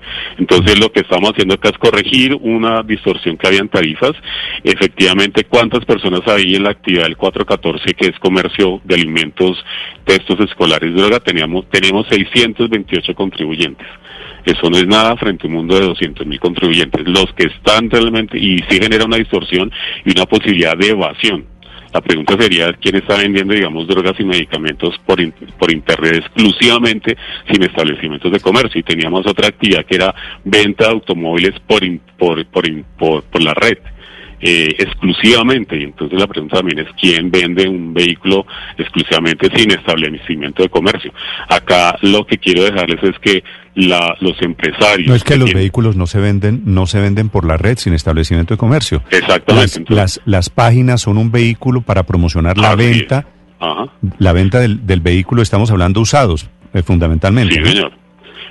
Lo 0.80 0.92
que 0.92 1.00
estamos 1.00 1.30
haciendo 1.30 1.54
acá 1.54 1.70
es 1.70 1.78
corregir 1.78 2.34
una 2.34 2.82
distorsión 2.82 3.36
que 3.36 3.46
había 3.46 3.60
en 3.60 3.68
tarifas. 3.68 4.12
Efectivamente, 4.62 5.44
cuántas 5.44 5.84
personas 5.84 6.20
hay 6.26 6.54
en 6.54 6.64
la 6.64 6.70
actividad 6.70 7.04
del 7.04 7.16
414 7.16 7.94
que 7.94 8.08
es 8.08 8.18
comercio 8.18 8.80
de 8.84 8.94
alimentos, 8.94 9.64
textos 10.04 10.40
escolares, 10.40 10.94
droga, 10.94 11.20
teníamos, 11.20 11.68
tenemos 11.70 12.06
628 12.08 13.14
contribuyentes. 13.14 13.86
Eso 14.44 14.70
no 14.70 14.78
es 14.78 14.86
nada 14.86 15.16
frente 15.16 15.46
a 15.46 15.48
un 15.48 15.56
mundo 15.56 15.74
de 15.74 15.86
200 15.86 16.24
mil 16.24 16.38
contribuyentes. 16.38 17.02
Los 17.06 17.26
que 17.36 17.48
están 17.48 17.90
realmente, 17.90 18.38
y 18.38 18.58
sí 18.68 18.78
genera 18.80 19.04
una 19.04 19.16
distorsión 19.16 19.72
y 20.04 20.12
una 20.12 20.24
posibilidad 20.26 20.76
de 20.76 20.90
evasión. 20.90 21.55
La 21.96 22.02
pregunta 22.02 22.36
sería 22.38 22.74
quién 22.74 22.96
está 22.96 23.16
vendiendo, 23.16 23.54
digamos, 23.54 23.88
drogas 23.88 24.20
y 24.20 24.24
medicamentos 24.24 24.94
por, 25.06 25.16
por 25.58 25.72
internet 25.72 26.16
exclusivamente 26.16 27.16
sin 27.50 27.62
establecimientos 27.62 28.30
de 28.30 28.38
comercio. 28.38 28.78
Y 28.78 28.82
teníamos 28.82 29.26
otra 29.26 29.48
actividad 29.48 29.86
que 29.86 29.96
era 29.96 30.14
venta 30.44 30.84
de 30.84 30.90
automóviles 30.90 31.58
por, 31.66 31.80
por, 32.18 32.44
por, 32.98 33.24
por 33.24 33.42
la 33.42 33.54
red. 33.54 33.78
eh, 34.40 34.74
exclusivamente. 34.78 35.76
Y 35.78 35.84
entonces 35.84 36.18
la 36.18 36.26
pregunta 36.26 36.56
también 36.56 36.80
es 36.80 36.88
quién 37.00 37.30
vende 37.30 37.68
un 37.68 37.94
vehículo 37.94 38.46
exclusivamente 38.76 39.48
sin 39.54 39.70
establecimiento 39.70 40.62
de 40.62 40.68
comercio. 40.68 41.12
Acá 41.48 41.96
lo 42.02 42.26
que 42.26 42.38
quiero 42.38 42.64
dejarles 42.64 43.02
es 43.02 43.18
que 43.20 43.42
la, 43.76 44.16
los 44.20 44.40
empresarios... 44.42 45.06
No 45.06 45.14
es 45.14 45.22
que 45.22 45.36
los 45.36 45.46
tienen- 45.46 45.62
vehículos 45.62 45.94
no 45.96 46.06
se 46.08 46.18
venden, 46.18 46.62
no 46.64 46.86
se 46.86 46.98
venden 47.00 47.28
por 47.28 47.46
la 47.46 47.56
red 47.56 47.78
sin 47.78 47.92
establecimiento 47.92 48.54
de 48.54 48.58
comercio. 48.58 49.02
Exactamente. 49.10 49.54
Las, 49.54 49.76
entonces- 49.76 49.96
las, 49.96 50.20
las 50.24 50.50
páginas 50.50 51.02
son 51.02 51.18
un 51.18 51.30
vehículo 51.30 51.82
para 51.82 52.02
promocionar 52.02 52.58
la 52.58 52.74
venta, 52.74 53.26
Ajá. 53.60 53.86
la 54.18 54.32
venta 54.32 54.58
del, 54.60 54.84
del 54.86 55.00
vehículo, 55.00 55.42
estamos 55.42 55.70
hablando 55.70 56.00
usados, 56.00 56.48
eh, 56.74 56.82
fundamentalmente. 56.82 57.54
Sí, 57.54 57.60
¿no? 57.60 57.66
señor. 57.68 57.92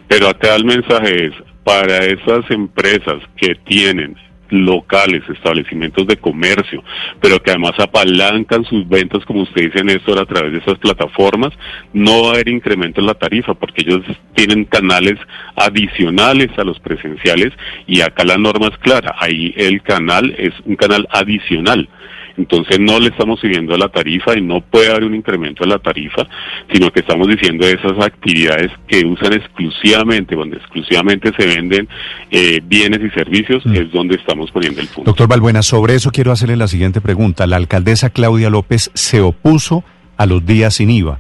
Pero 0.07 0.29
acá 0.29 0.55
el 0.55 0.63
mensaje 0.65 1.25
es, 1.25 1.33
para 1.63 1.97
esas 2.05 2.49
empresas 2.51 3.15
que 3.35 3.55
tienen 3.65 4.15
locales, 4.49 5.23
establecimientos 5.29 6.07
de 6.07 6.17
comercio, 6.17 6.83
pero 7.21 7.41
que 7.41 7.51
además 7.51 7.73
apalancan 7.79 8.63
sus 8.65 8.87
ventas, 8.87 9.23
como 9.25 9.43
usted 9.43 9.71
dice, 9.71 9.83
Néstor, 9.83 10.19
a 10.19 10.25
través 10.25 10.53
de 10.53 10.59
esas 10.59 10.77
plataformas, 10.79 11.53
no 11.93 12.23
va 12.23 12.29
a 12.29 12.33
haber 12.33 12.49
incremento 12.49 13.01
en 13.01 13.07
la 13.07 13.13
tarifa, 13.13 13.53
porque 13.53 13.83
ellos 13.85 14.01
tienen 14.33 14.65
canales 14.65 15.19
adicionales 15.55 16.49
a 16.57 16.63
los 16.63 16.79
presenciales 16.79 17.53
y 17.87 18.01
acá 18.01 18.23
la 18.23 18.37
norma 18.37 18.67
es 18.67 18.77
clara, 18.79 19.15
ahí 19.19 19.53
el 19.57 19.81
canal 19.81 20.33
es 20.37 20.53
un 20.65 20.75
canal 20.75 21.07
adicional. 21.11 21.89
Entonces 22.37 22.79
no 22.79 22.99
le 22.99 23.07
estamos 23.09 23.39
subiendo 23.39 23.77
la 23.77 23.87
tarifa 23.87 24.37
y 24.37 24.41
no 24.41 24.59
puede 24.61 24.89
haber 24.89 25.05
un 25.05 25.15
incremento 25.15 25.63
de 25.63 25.69
la 25.69 25.79
tarifa, 25.79 26.27
sino 26.71 26.91
que 26.91 26.99
estamos 26.99 27.27
diciendo 27.27 27.65
esas 27.65 27.97
actividades 28.05 28.71
que 28.87 29.05
usan 29.05 29.33
exclusivamente, 29.33 30.35
donde 30.35 30.57
exclusivamente 30.57 31.31
se 31.37 31.45
venden 31.47 31.87
eh, 32.31 32.59
bienes 32.63 32.99
y 33.01 33.09
servicios, 33.11 33.65
Mm. 33.65 33.75
es 33.75 33.91
donde 33.91 34.15
estamos 34.15 34.51
poniendo 34.51 34.81
el 34.81 34.87
punto. 34.87 35.09
Doctor 35.09 35.27
Balbuena, 35.27 35.61
sobre 35.61 35.95
eso 35.95 36.11
quiero 36.11 36.31
hacerle 36.31 36.57
la 36.57 36.67
siguiente 36.67 36.99
pregunta. 37.01 37.47
La 37.47 37.55
alcaldesa 37.55 38.09
Claudia 38.09 38.49
López 38.49 38.91
se 38.93 39.21
opuso 39.21 39.83
a 40.17 40.25
los 40.25 40.45
días 40.45 40.75
sin 40.75 40.89
IVA 40.89 41.19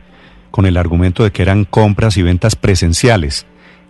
con 0.51 0.65
el 0.65 0.77
argumento 0.77 1.23
de 1.23 1.31
que 1.31 1.41
eran 1.41 1.65
compras 1.65 2.17
y 2.17 2.23
ventas 2.23 2.55
presenciales. 2.55 3.45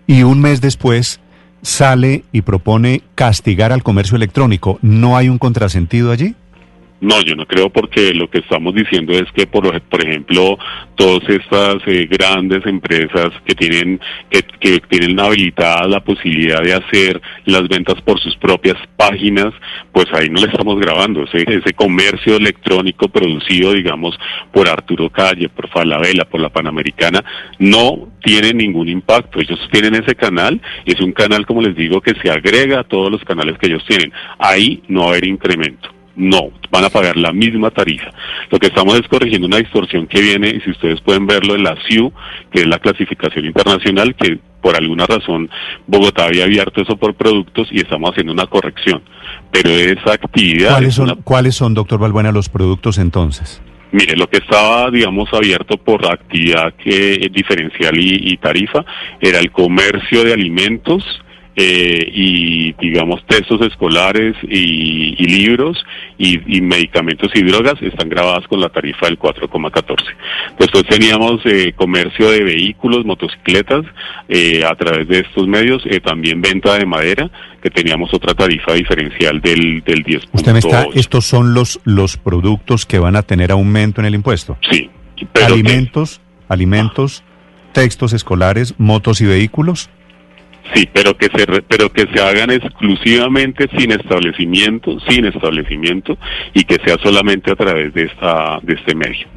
y 0.08 0.22
un 0.22 0.40
mes 0.40 0.62
después 0.62 1.20
sale 1.64 2.24
y 2.32 2.42
propone 2.42 3.02
castigar 3.16 3.72
al 3.72 3.82
comercio 3.82 4.16
electrónico. 4.18 4.78
¿No 4.84 5.18
hay 5.18 5.30
un 5.30 5.40
contrasentido 5.40 6.12
allí? 6.12 6.36
No, 7.02 7.22
yo 7.22 7.36
no 7.36 7.46
creo 7.46 7.70
porque 7.70 8.14
lo 8.14 8.30
que 8.30 8.40
estamos 8.40 8.74
diciendo 8.74 9.14
es 9.14 9.30
que, 9.34 9.46
por, 9.46 9.82
por 9.82 10.06
ejemplo, 10.06 10.58
todas 10.96 11.28
estas 11.30 11.76
eh, 11.88 12.08
grandes 12.10 12.66
empresas 12.66 13.32
que 13.46 13.54
tienen 13.54 14.00
que, 14.30 14.44
que, 14.60 14.80
tienen 14.80 15.20
habilitada 15.20 15.88
la 15.88 16.00
posibilidad 16.00 16.62
de 16.64 16.74
hacer 16.74 17.22
las 17.44 17.68
ventas 17.68 18.02
por 18.02 18.20
sus 18.22 18.38
propias 18.38 18.78
páginas, 18.96 19.54
pues 19.92 20.06
ahí 20.14 20.30
no 20.30 20.40
le 20.40 20.48
estamos 20.48 20.80
grabando. 20.80 21.24
Ese, 21.24 21.44
ese 21.48 21.74
comercio 21.74 22.38
electrónico 22.38 23.10
producido, 23.10 23.74
digamos, 23.74 24.18
por 24.54 24.70
Arturo 24.70 25.10
Calle, 25.10 25.50
por 25.50 25.70
Falabella, 25.70 26.24
por 26.24 26.40
la 26.40 26.50
Panamericana, 26.50 27.24
no 27.60 28.08
tiene 28.24 28.54
ningún 28.54 28.88
impacto. 28.88 29.42
Ellos 29.42 29.60
tienen 29.70 29.96
ese 29.96 30.16
canal 30.16 30.62
y 30.86 30.94
es 30.94 31.02
un 31.02 31.12
canal, 31.12 31.46
como 31.46 31.62
les 31.62 31.76
digo, 31.76 32.00
que 32.00 32.14
se 32.22 32.32
agrega 32.32 32.80
a 32.80 32.84
todos 32.86 33.12
los 33.12 33.24
canales 33.26 33.58
que 33.60 33.68
ellos 33.68 33.84
tienen. 33.86 34.14
Ahí 34.40 34.82
no 34.88 35.02
va 35.02 35.06
a 35.08 35.10
haber 35.10 35.28
incremento. 35.28 35.90
No, 36.16 36.50
van 36.72 36.86
a 36.86 36.90
pagar 36.90 37.18
la 37.18 37.34
misma 37.34 37.72
tarifa. 37.72 38.10
Lo 38.50 38.58
que 38.58 38.68
estamos 38.68 38.96
es 38.96 39.08
corrigiendo 39.08 39.48
una 39.48 39.58
distorsión 39.58 40.08
que 40.08 40.22
viene, 40.22 40.50
y 40.50 40.62
si 40.62 40.72
ustedes 40.72 41.02
pueden 41.02 41.28
verlo 41.28 41.56
en 41.56 41.64
la 41.64 41.76
CIU, 41.88 42.12
que 42.52 42.62
es 42.62 42.68
la 42.68 42.80
clasificación 42.80 43.46
internacional, 43.46 44.16
que 44.16 44.40
por 44.62 44.76
alguna 44.76 45.06
razón 45.06 45.50
Bogotá 45.86 46.26
había 46.26 46.46
abierto 46.46 46.82
eso 46.82 46.96
por 46.98 47.14
productos 47.14 47.68
y 47.72 47.82
estamos 47.82 48.12
haciendo 48.12 48.34
una 48.34 48.48
corrección. 48.48 49.04
Pero 49.52 49.70
esa 49.70 50.14
actividad... 50.14 50.72
¿Cuáles 50.72 50.96
son, 50.96 51.22
¿cuáles 51.24 51.56
son 51.56 51.74
doctor 51.74 52.00
Balbuena, 52.00 52.32
los 52.32 52.50
productos 52.50 52.98
entonces? 52.98 53.62
Mire, 53.92 54.18
lo 54.18 54.28
que 54.28 54.38
estaba, 54.38 54.90
digamos, 54.90 55.30
abierto 55.34 55.78
por 55.78 56.06
actividad 56.06 56.74
que, 56.74 57.30
diferencial 57.32 57.98
y, 58.00 58.34
y 58.34 58.38
tarifa 58.38 58.84
era 59.22 59.40
el 59.40 59.52
comercio 59.52 60.24
de 60.24 60.34
alimentos, 60.34 61.04
eh, 61.56 62.12
y 62.14 62.74
digamos 62.74 63.26
textos 63.28 63.62
escolares 63.62 64.36
y, 64.44 65.16
y 65.18 65.26
libros 65.28 65.78
y, 66.18 66.58
y, 66.58 66.62
medicamentos 66.62 67.32
y 67.34 67.44
drogas 67.44 67.76
están 67.82 68.10
grabadas 68.10 68.46
con 68.48 68.60
la 68.60 68.70
tarifa 68.70 69.06
del 69.08 69.18
4,14. 69.18 69.96
Después 70.60 70.84
teníamos 70.88 71.42
eh, 71.46 71.74
comercio 71.76 72.30
de 72.30 72.44
vehículos, 72.44 73.06
motocicletas 73.06 73.86
eh, 74.28 74.64
a 74.66 74.76
través 74.76 75.08
de 75.08 75.20
estos 75.20 75.48
medios, 75.48 75.82
eh, 75.86 76.00
también 76.00 76.42
venta 76.42 76.78
de 76.78 76.86
madera, 76.86 77.30
que 77.62 77.70
teníamos 77.70 78.14
otra 78.14 78.34
tarifa 78.34 78.74
diferencial 78.74 79.42
del, 79.42 79.82
del 79.84 80.04
10. 80.04 80.24
Usted 80.34 80.54
me 80.54 80.60
está, 80.60 80.88
estos 80.94 81.26
son 81.26 81.54
los, 81.54 81.80
los 81.84 82.18
productos 82.18 82.86
que 82.86 83.00
van 83.00 83.16
a 83.16 83.24
tener 83.24 83.52
aumento 83.52 84.02
en 84.02 84.08
el 84.08 84.16
impuesto. 84.16 84.58
Sí. 84.70 84.90
Pero 85.32 85.54
alimentos, 85.54 86.22
alimentos, 86.50 87.24
textos 87.72 88.14
escolares, 88.14 88.76
motos 88.78 89.22
y 89.22 89.26
vehículos. 89.26 89.90
Sí, 90.74 90.90
pero 90.92 91.16
que 91.16 91.28
se 91.28 91.46
pero 91.46 91.92
que 91.92 92.08
se 92.14 92.22
hagan 92.22 92.50
exclusivamente 92.52 93.70
sin 93.78 93.92
establecimiento, 93.92 95.00
sin 95.08 95.26
establecimiento 95.26 96.18
y 96.54 96.64
que 96.64 96.78
sea 96.84 96.98
solamente 97.04 97.52
a 97.52 97.56
través 97.56 97.94
de 97.94 98.04
esta 98.04 98.60
de 98.64 98.74
este 98.74 98.96
medio. 98.96 99.28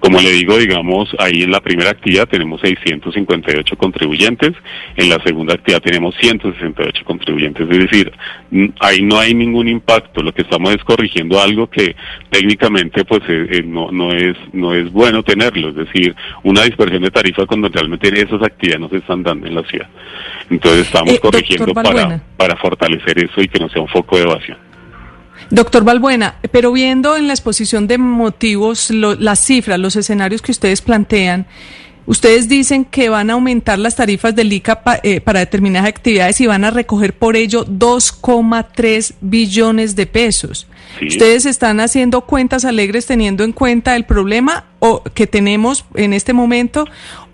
Como 0.00 0.20
le 0.20 0.30
digo, 0.30 0.56
digamos, 0.58 1.08
ahí 1.18 1.42
en 1.42 1.50
la 1.50 1.60
primera 1.60 1.90
actividad 1.90 2.28
tenemos 2.28 2.60
658 2.60 3.76
contribuyentes, 3.76 4.52
en 4.94 5.08
la 5.08 5.20
segunda 5.24 5.54
actividad 5.54 5.82
tenemos 5.82 6.14
168 6.20 7.04
contribuyentes, 7.04 7.68
es 7.68 7.78
decir, 7.78 8.12
ahí 8.80 9.02
no 9.02 9.18
hay 9.18 9.34
ningún 9.34 9.68
impacto, 9.68 10.22
lo 10.22 10.32
que 10.32 10.42
estamos 10.42 10.74
es 10.74 10.84
corrigiendo 10.84 11.40
algo 11.40 11.68
que 11.68 11.96
técnicamente 12.30 13.04
pues 13.04 13.22
eh, 13.28 13.48
eh, 13.50 13.62
no, 13.64 13.90
no, 13.90 14.12
es, 14.12 14.36
no 14.52 14.74
es 14.74 14.92
bueno 14.92 15.22
tenerlo, 15.22 15.70
es 15.70 15.74
decir, 15.74 16.14
una 16.44 16.62
dispersión 16.62 17.02
de 17.02 17.10
tarifa 17.10 17.46
cuando 17.46 17.68
realmente 17.68 18.08
esas 18.08 18.42
actividades 18.42 18.80
no 18.80 18.88
se 18.88 18.98
están 18.98 19.22
dando 19.22 19.46
en 19.46 19.54
la 19.54 19.62
ciudad. 19.64 19.88
Entonces 20.50 20.86
estamos 20.86 21.14
eh, 21.14 21.20
corrigiendo 21.20 21.72
para, 21.74 22.22
para 22.36 22.56
fortalecer 22.56 23.18
eso 23.18 23.40
y 23.40 23.48
que 23.48 23.58
no 23.58 23.68
sea 23.68 23.82
un 23.82 23.88
foco 23.88 24.16
de 24.16 24.22
evasión. 24.22 24.58
Doctor 25.50 25.84
Balbuena, 25.84 26.36
pero 26.50 26.72
viendo 26.72 27.16
en 27.16 27.28
la 27.28 27.32
exposición 27.32 27.86
de 27.86 27.98
motivos 27.98 28.90
lo, 28.90 29.14
las 29.14 29.40
cifras, 29.40 29.78
los 29.78 29.94
escenarios 29.96 30.42
que 30.42 30.50
ustedes 30.50 30.82
plantean, 30.82 31.46
ustedes 32.06 32.48
dicen 32.48 32.84
que 32.84 33.08
van 33.08 33.30
a 33.30 33.34
aumentar 33.34 33.78
las 33.78 33.94
tarifas 33.94 34.34
del 34.34 34.52
ICA 34.52 34.82
pa, 34.82 34.98
eh, 35.02 35.20
para 35.20 35.40
determinadas 35.40 35.88
actividades 35.88 36.40
y 36.40 36.46
van 36.46 36.64
a 36.64 36.70
recoger 36.70 37.12
por 37.12 37.36
ello 37.36 37.64
2,3 37.64 39.14
billones 39.20 39.94
de 39.94 40.06
pesos. 40.06 40.66
Sí. 40.98 41.08
¿Ustedes 41.08 41.46
están 41.46 41.78
haciendo 41.80 42.22
cuentas 42.22 42.64
alegres 42.64 43.06
teniendo 43.06 43.44
en 43.44 43.52
cuenta 43.52 43.94
el 43.94 44.04
problema 44.04 44.64
o 44.80 45.02
que 45.02 45.26
tenemos 45.26 45.84
en 45.94 46.12
este 46.12 46.32
momento 46.32 46.86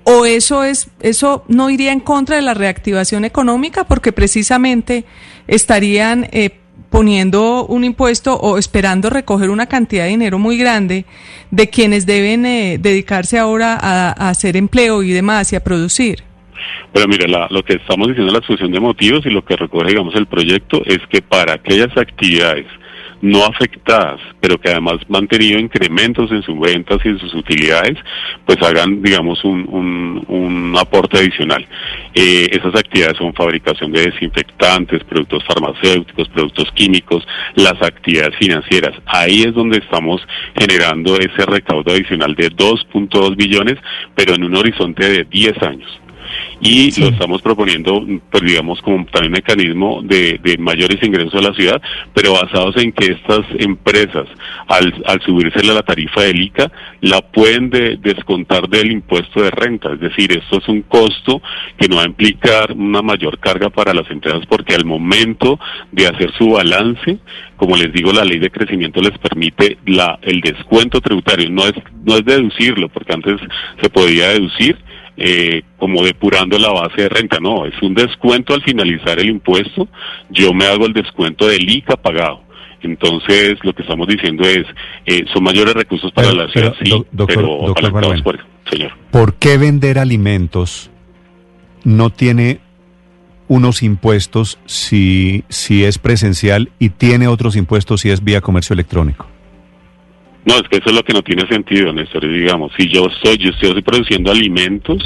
o 0.05 0.25
eso 0.25 0.65
es 0.65 0.91
eso 1.01 1.45
no 1.49 1.71
iría 1.71 1.93
en 1.93 2.01
contra 2.01 2.37
de 2.37 2.43
la 2.43 2.55
reactivación 2.55 3.25
económica 3.25 3.85
porque 3.85 4.13
precisamente 4.13 5.05
estarían 5.47 6.29
eh, 6.33 6.51
poniendo 6.91 7.65
un 7.67 7.85
impuesto 7.85 8.35
o 8.35 8.59
esperando 8.59 9.11
recoger 9.11 9.51
una 9.51 9.67
cantidad 9.67 10.05
de 10.05 10.11
dinero 10.11 10.39
muy 10.39 10.59
grande 10.59 11.07
de 11.51 11.69
quienes 11.71 12.07
deben 12.07 12.45
eh, 12.45 12.79
dedicarse 12.79 13.39
ahora 13.39 13.79
a, 13.81 14.29
hacer 14.29 14.57
empleo 14.57 15.03
y 15.03 15.11
demás 15.11 15.53
y 15.53 15.57
a 15.57 15.65
producir. 15.65 16.23
Pero 16.93 17.09
mire, 17.09 17.27
la, 17.29 17.49
lo 17.51 17.63
que 17.65 17.75
estamos 17.75 18.09
diciendo 18.09 18.29
en 18.29 18.35
la 18.35 18.39
exposición 18.39 18.73
de 18.73 18.81
motivos 18.81 19.25
y 19.25 19.31
lo 19.31 19.43
que 19.45 19.57
recoge, 19.57 19.89
digamos, 19.89 20.15
el 20.15 20.27
proyecto 20.27 20.83
es 20.85 20.99
que 21.11 21.23
para 21.23 21.55
aquellas 21.55 21.97
actividades 21.97 22.67
no 23.23 23.45
afectadas, 23.45 24.21
pero 24.41 24.61
que 24.61 24.69
además 24.69 24.97
han 25.15 25.29
tenido 25.29 25.59
incrementos 25.59 26.31
en 26.33 26.43
sus 26.43 26.59
ventas 26.59 26.99
y 27.05 27.09
en 27.09 27.19
sus 27.21 27.33
utilidades, 27.35 27.97
pues 28.45 28.61
hagan, 28.63 29.01
digamos, 29.01 29.43
un, 29.45 29.65
un, 29.69 30.25
un 30.27 30.77
aporte 30.77 31.19
adicional. 31.19 31.65
Eh, 32.15 32.49
esas 32.51 32.75
actividades 32.75 33.17
son 33.17 33.33
fabricación 33.33 33.93
de 33.93 34.11
desinfectantes, 34.11 35.05
productos 35.05 35.45
farmacéuticos, 35.45 36.29
productos 36.31 36.71
químicos, 36.73 37.25
las 37.55 37.81
actividades 37.81 38.37
financieras. 38.37 38.95
Ahí 39.07 39.43
es 39.43 39.55
donde 39.55 39.79
estamos 39.79 40.21
generando 40.59 41.17
ese 41.17 41.47
recaudo 41.47 41.93
adicional 41.93 42.35
de 42.35 42.51
2.2 42.51 43.37
billones, 43.37 43.79
pero 44.17 44.35
en 44.35 44.43
un 44.43 44.57
horizonte 44.57 45.09
de 45.09 45.25
10 45.25 45.63
años 45.63 46.02
y 46.63 46.93
sí. 46.93 47.01
lo 47.01 47.09
estamos 47.09 47.43
proponiendo, 47.43 48.07
pues 48.31 48.43
digamos, 48.45 48.81
como 48.83 49.05
también 49.07 49.33
mecanismo 49.33 50.01
de, 50.03 50.39
de, 50.45 50.57
mayores 50.59 51.03
ingresos 51.03 51.35
a 51.35 51.49
la 51.49 51.55
ciudad, 51.55 51.83
pero 52.15 52.35
basados 52.35 52.77
en 52.77 52.93
que 52.93 53.13
estas 53.13 53.45
empresas, 53.59 54.29
al, 54.69 54.95
al 55.07 55.21
subirse 55.23 55.59
a 55.59 55.75
la 55.75 55.83
tarifa 55.83 56.23
del 56.23 56.41
ICA, 56.41 56.71
la 57.01 57.21
pueden 57.21 57.69
de, 57.69 57.97
descontar 57.97 58.69
del 58.69 58.93
impuesto 58.93 59.43
de 59.43 59.51
renta. 59.51 59.93
Es 59.93 59.99
decir, 59.99 60.31
esto 60.31 60.59
es 60.59 60.69
un 60.69 60.83
costo 60.83 61.43
que 61.77 61.89
no 61.89 61.97
va 61.97 62.03
a 62.03 62.07
implicar 62.07 62.71
una 62.71 63.03
mayor 63.03 63.41
carga 63.41 63.69
para 63.69 63.93
las 63.93 64.09
empresas 64.09 64.47
porque 64.49 64.77
al 64.77 64.85
momento 64.85 65.59
de 65.91 66.07
hacer 66.07 66.33
su 66.39 66.51
balance, 66.51 67.19
como 67.57 67.77
les 67.77 67.93
digo, 67.93 68.13
la 68.13 68.25
ley 68.25 68.39
de 68.39 68.51
crecimiento 68.51 69.01
les 69.01 69.19
permite 69.19 69.79
la, 69.87 70.17
el 70.23 70.41
descuento 70.41 71.01
tributario. 71.01 71.51
No 71.51 71.67
es, 71.67 71.75
no 72.05 72.17
es 72.17 72.25
deducirlo, 72.25 72.89
porque 72.89 73.15
antes 73.15 73.41
se 73.81 73.91
podía 73.91 74.29
deducir, 74.29 74.79
eh, 75.17 75.63
como 75.79 76.03
depurando 76.03 76.59
la 76.59 76.71
base 76.71 77.03
de 77.03 77.09
renta, 77.09 77.39
no, 77.41 77.67
es 77.67 77.75
un 77.83 77.95
descuento 77.95 78.55
al 78.55 78.63
finalizar 78.63 79.19
el 79.19 79.31
impuesto, 79.31 79.89
yo 80.31 80.53
me 80.53 80.65
hago 80.67 80.87
el 80.87 80.93
descuento 80.93 81.47
del 81.47 81.69
ICA 81.69 81.97
pagado. 81.97 82.43
Entonces, 82.83 83.59
lo 83.63 83.73
que 83.73 83.83
estamos 83.83 84.09
diciendo 84.09 84.43
es, 84.45 84.67
eh, 85.07 85.25
son 85.33 85.45
mayores 85.45 85.75
recursos 85.75 86.11
para 86.13 86.31
pero, 86.31 86.43
la 86.43 86.53
ciudad, 86.53 86.75
pero, 86.79 86.97
sí, 86.99 87.07
doctor, 87.13 87.37
pero 87.37 87.67
doctor 87.67 87.93
Barbuena, 87.93 88.23
por, 88.23 88.39
señor. 88.69 88.93
¿Por 89.11 89.35
qué 89.35 89.57
vender 89.57 89.99
alimentos 89.99 90.91
no 91.85 92.11
tiene 92.11 92.61
unos 93.47 93.83
impuestos 93.83 94.59
si, 94.65 95.45
si 95.49 95.85
es 95.85 95.99
presencial 95.99 96.71
y 96.79 96.89
tiene 96.89 97.29
otros 97.29 97.55
impuestos 97.55 98.01
si 98.01 98.11
es 98.11 98.25
vía 98.25 98.41
comercio 98.41 98.75
electrónico? 98.75 99.29
No, 100.45 100.55
es 100.57 100.63
que 100.63 100.79
eso 100.79 100.91
es 100.91 100.95
lo 100.95 101.05
que 101.05 101.13
no 101.13 101.23
tiene 101.23 101.47
sentido, 101.49 101.93
Néstor. 101.93 102.29
Digamos, 102.29 102.73
si 102.77 102.89
yo 102.89 103.07
estoy, 103.07 103.39
yo 103.39 103.51
estoy 103.51 103.83
produciendo 103.83 104.33
alimentos 104.33 105.03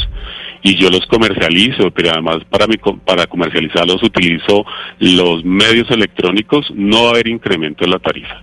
y 0.63 0.77
yo 0.77 0.89
los 0.91 1.07
comercializo, 1.07 1.91
pero 1.91 2.11
además 2.13 2.39
para, 2.49 2.67
mi, 2.67 2.77
para 3.05 3.27
comercializarlos 3.27 4.03
utilizo 4.03 4.65
los 4.99 5.45
medios 5.45 5.91
electrónicos, 5.91 6.67
no 6.75 7.05
va 7.05 7.09
a 7.09 7.11
haber 7.13 7.29
incremento 7.29 7.85
en 7.85 7.91
la 7.91 7.99
tarifa. 7.99 8.43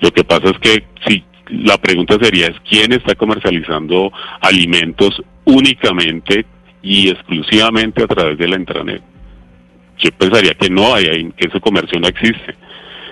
Lo 0.00 0.10
que 0.10 0.24
pasa 0.24 0.50
es 0.50 0.58
que 0.58 0.84
si 1.06 1.24
la 1.50 1.78
pregunta 1.78 2.16
sería 2.20 2.48
es 2.48 2.56
quién 2.68 2.92
está 2.92 3.14
comercializando 3.14 4.12
alimentos 4.40 5.22
únicamente 5.44 6.44
y 6.82 7.08
exclusivamente 7.08 8.02
a 8.02 8.06
través 8.06 8.38
de 8.38 8.48
la 8.48 8.56
intranet. 8.56 9.02
Yo 9.98 10.10
pensaría 10.12 10.52
que 10.54 10.70
no 10.70 10.94
hay, 10.94 11.32
que 11.36 11.48
ese 11.48 11.60
comercio 11.60 11.98
no 11.98 12.08
existe. 12.08 12.54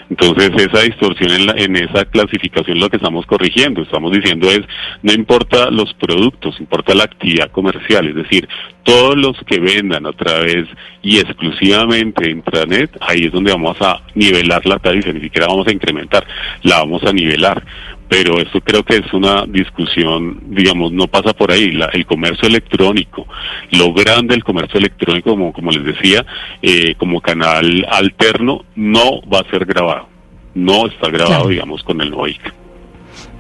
Entonces 0.09 0.51
esa 0.57 0.83
distorsión 0.83 1.31
en, 1.33 1.47
la, 1.47 1.53
en 1.57 1.77
esa 1.77 2.05
clasificación 2.05 2.79
lo 2.79 2.89
que 2.89 2.97
estamos 2.97 3.27
corrigiendo, 3.27 3.83
estamos 3.83 4.13
diciendo 4.13 4.49
es, 4.51 4.61
no 5.03 5.13
importa 5.13 5.71
los 5.71 5.93
productos, 5.95 6.61
importa 6.61 6.95
la 6.95 7.05
actividad 7.05 7.51
comercial, 7.51 8.07
es 8.09 8.15
decir, 8.15 8.49
todos 8.85 9.17
los 9.17 9.37
que 9.47 9.59
vendan 9.59 10.07
a 10.07 10.13
través 10.13 10.69
y 11.03 11.19
exclusivamente 11.19 12.31
intranet, 12.31 12.91
ahí 13.01 13.25
es 13.25 13.33
donde 13.33 13.51
vamos 13.51 13.77
a 13.81 14.01
nivelar 14.15 14.65
la 14.65 14.79
tarifa, 14.79 15.13
ni 15.13 15.21
siquiera 15.21 15.49
vamos 15.49 15.67
a 15.67 15.73
incrementar, 15.73 16.25
la 16.63 16.79
vamos 16.79 17.03
a 17.05 17.13
nivelar, 17.13 17.65
pero 18.09 18.39
esto 18.41 18.61
creo 18.61 18.83
que 18.85 18.97
es 18.97 19.13
una 19.13 19.45
discusión, 19.47 20.41
digamos, 20.49 20.93
no 20.93 21.07
pasa 21.09 21.33
por 21.33 21.51
ahí. 21.51 21.73
La, 21.73 21.87
el 21.87 22.07
comercio 22.07 22.49
electrónico, 22.49 23.27
lo 23.73 23.93
grande 23.93 24.35
del 24.35 24.45
comercio 24.45 24.79
electrónico, 24.79 25.31
como, 25.31 25.53
como 25.53 25.71
les 25.71 25.85
decía, 25.85 26.25
eh, 26.63 26.95
como 26.97 27.21
canal 27.21 27.85
alterno, 27.91 28.65
no 28.77 29.21
va 29.23 29.41
a 29.41 29.51
ser 29.51 29.65
grabado. 29.65 30.09
No 30.55 30.87
está 30.87 31.09
grabado, 31.09 31.27
Claro. 31.37 31.49
digamos, 31.49 31.83
con 31.83 32.01
el 32.01 32.11
NOIC. 32.11 32.41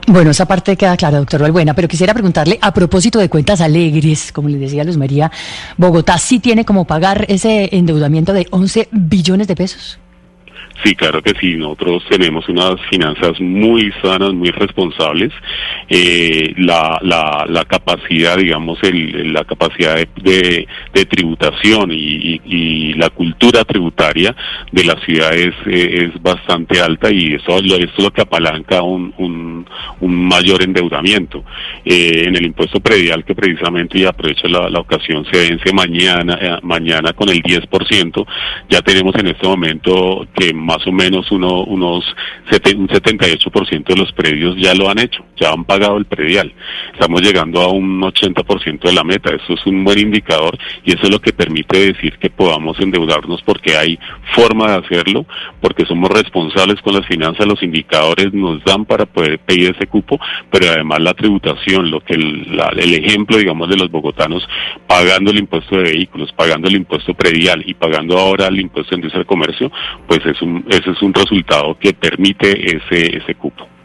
Bueno, 0.09 0.31
esa 0.31 0.47
parte 0.47 0.77
queda 0.77 0.97
clara, 0.97 1.19
doctor 1.19 1.43
Valbuena, 1.43 1.75
pero 1.75 1.89
quisiera 1.89 2.13
preguntarle 2.13 2.59
a 2.63 2.73
propósito 2.73 3.19
de 3.19 3.29
cuentas 3.29 3.61
alegres, 3.61 4.31
como 4.31 4.49
les 4.49 4.61
decía 4.61 4.85
Luz 4.85 4.97
María, 4.97 5.33
¿Bogotá 5.77 6.17
sí 6.19 6.39
tiene 6.39 6.65
como 6.65 6.85
pagar 6.87 7.25
ese 7.29 7.69
endeudamiento 7.73 8.33
de 8.33 8.47
11 8.51 8.89
billones 8.93 9.49
de 9.49 9.57
pesos? 9.57 9.99
Sí, 10.85 10.95
claro 10.95 11.23
que 11.23 11.33
sí. 11.41 11.57
Nosotros 11.57 12.05
tenemos 12.09 12.49
unas 12.49 12.75
finanzas 12.91 13.41
muy 13.41 13.93
sanas, 14.03 14.33
muy 14.33 14.51
responsables. 14.51 15.33
Eh, 15.89 16.53
la, 16.59 16.99
la, 17.03 17.47
la 17.49 17.65
capacidad, 17.65 18.37
digamos, 18.37 18.79
el, 18.83 19.33
la 19.33 19.45
capacidad 19.45 19.97
de, 19.97 20.67
de, 20.93 21.05
tributación 21.07 21.93
y, 21.93 21.97
y, 21.97 22.41
y, 22.45 22.95
la 22.95 23.11
cultura 23.11 23.65
tributaria 23.65 24.35
de 24.73 24.85
la 24.85 24.95
ciudad 25.05 25.35
es, 25.35 25.55
eh, 25.67 26.11
es 26.11 26.23
bastante 26.23 26.81
alta 26.81 27.11
y 27.11 27.35
eso, 27.35 27.61
lo, 27.63 27.77
esto 27.77 27.95
es 27.99 28.05
lo 28.05 28.11
que 28.11 28.23
apalanca 28.23 28.83
un, 28.83 29.15
un, 29.19 29.67
un 30.01 30.29
mayor 30.29 30.63
endeudamiento. 30.63 31.45
Eh, 31.85 32.25
en 32.27 32.37
el 32.37 32.47
impuesto 32.47 32.81
predial, 32.81 33.25
que 33.25 33.35
precisamente, 33.35 33.99
y 33.99 34.05
aprovecho 34.05 34.49
la, 34.49 34.69
la 34.69 34.81
ocasión, 34.81 35.25
se 35.31 35.49
vence 35.49 35.73
mañana, 35.73 36.39
eh, 36.41 36.59
mañana 36.63 37.13
con 37.13 37.29
el 37.29 37.43
10%, 37.43 38.27
ya 38.69 38.83
tenemos 38.83 39.15
en 39.17 39.29
este 39.29 39.47
momento 39.47 40.27
que 40.35 40.53
más 40.67 40.85
o 40.87 40.93
menos 40.93 41.31
uno, 41.31 41.63
unos 41.63 42.05
un 42.77 42.89
78% 42.89 43.85
de 43.85 43.97
los 43.97 44.13
predios 44.13 44.57
ya 44.59 44.75
lo 44.75 44.91
han 44.91 44.99
hecho, 44.99 45.25
ya 45.37 45.51
han 45.51 45.65
pagado 45.65 45.97
el 45.97 46.07
predial. 46.07 46.53
Estamos 46.93 47.23
llegando 47.23 47.61
a 47.61 47.69
un 47.71 48.01
80% 48.01 48.81
de 48.81 48.93
la 48.93 49.05
meta. 49.05 49.35
Eso 49.35 49.55
es 49.55 49.67
un 49.67 49.85
buen 49.85 49.99
indicador 49.99 50.59
y 50.85 50.93
eso 50.93 51.03
es 51.05 51.11
lo 51.11 51.21
que 51.21 51.33
permite 51.33 51.93
decir 51.93 52.19
que 52.19 52.31
podamos 52.31 52.79
endeudarnos 52.81 53.43
porque 53.43 53.77
hay 53.77 53.99
forma 54.35 54.73
de 54.73 54.87
hacerlo, 54.87 55.27
porque 55.61 55.85
somos 55.87 56.11
responsables 56.11 56.81
con 56.83 56.95
las 56.95 57.07
finanzas, 57.07 57.47
los 57.47 57.63
indicadores 57.63 58.33
nos 58.33 58.63
dan 58.65 58.85
para 58.85 59.07
poder 59.07 59.39
pedir 59.41 59.75
ese 59.75 59.87
cupo, 59.87 60.19
pero 60.51 60.69
además 60.71 61.01
la 61.01 61.15
tributación, 61.15 61.91
lo 61.91 62.01
que 62.01 62.15
el, 62.15 62.61
el 62.77 62.95
ejemplo, 62.95 63.37
digamos, 63.37 63.69
de 63.69 63.77
los 63.77 63.91
bogotanos 63.91 64.47
pagando 64.87 65.31
el 65.31 65.39
impuesto 65.39 65.77
de 65.77 65.83
vehículos, 65.83 66.33
pagando 66.33 66.69
el 66.69 66.77
impuesto 66.77 67.15
predial 67.15 67.63
y 67.67 67.75
pagando 67.75 68.19
ahora 68.19 68.47
el 68.47 68.61
impuesto 68.61 68.91
de 68.91 68.97
industria 68.97 69.23
y 69.23 69.27
comercio, 69.27 69.73
pues 70.07 70.21
es 70.25 70.41
un, 70.43 70.65
ese 70.69 70.91
es 70.91 71.03
un 71.03 71.13
resultado 71.13 71.77
que 71.79 71.93
permite 71.93 72.77
ese, 72.77 73.17
ese 73.17 73.35
cupo. 73.35 73.76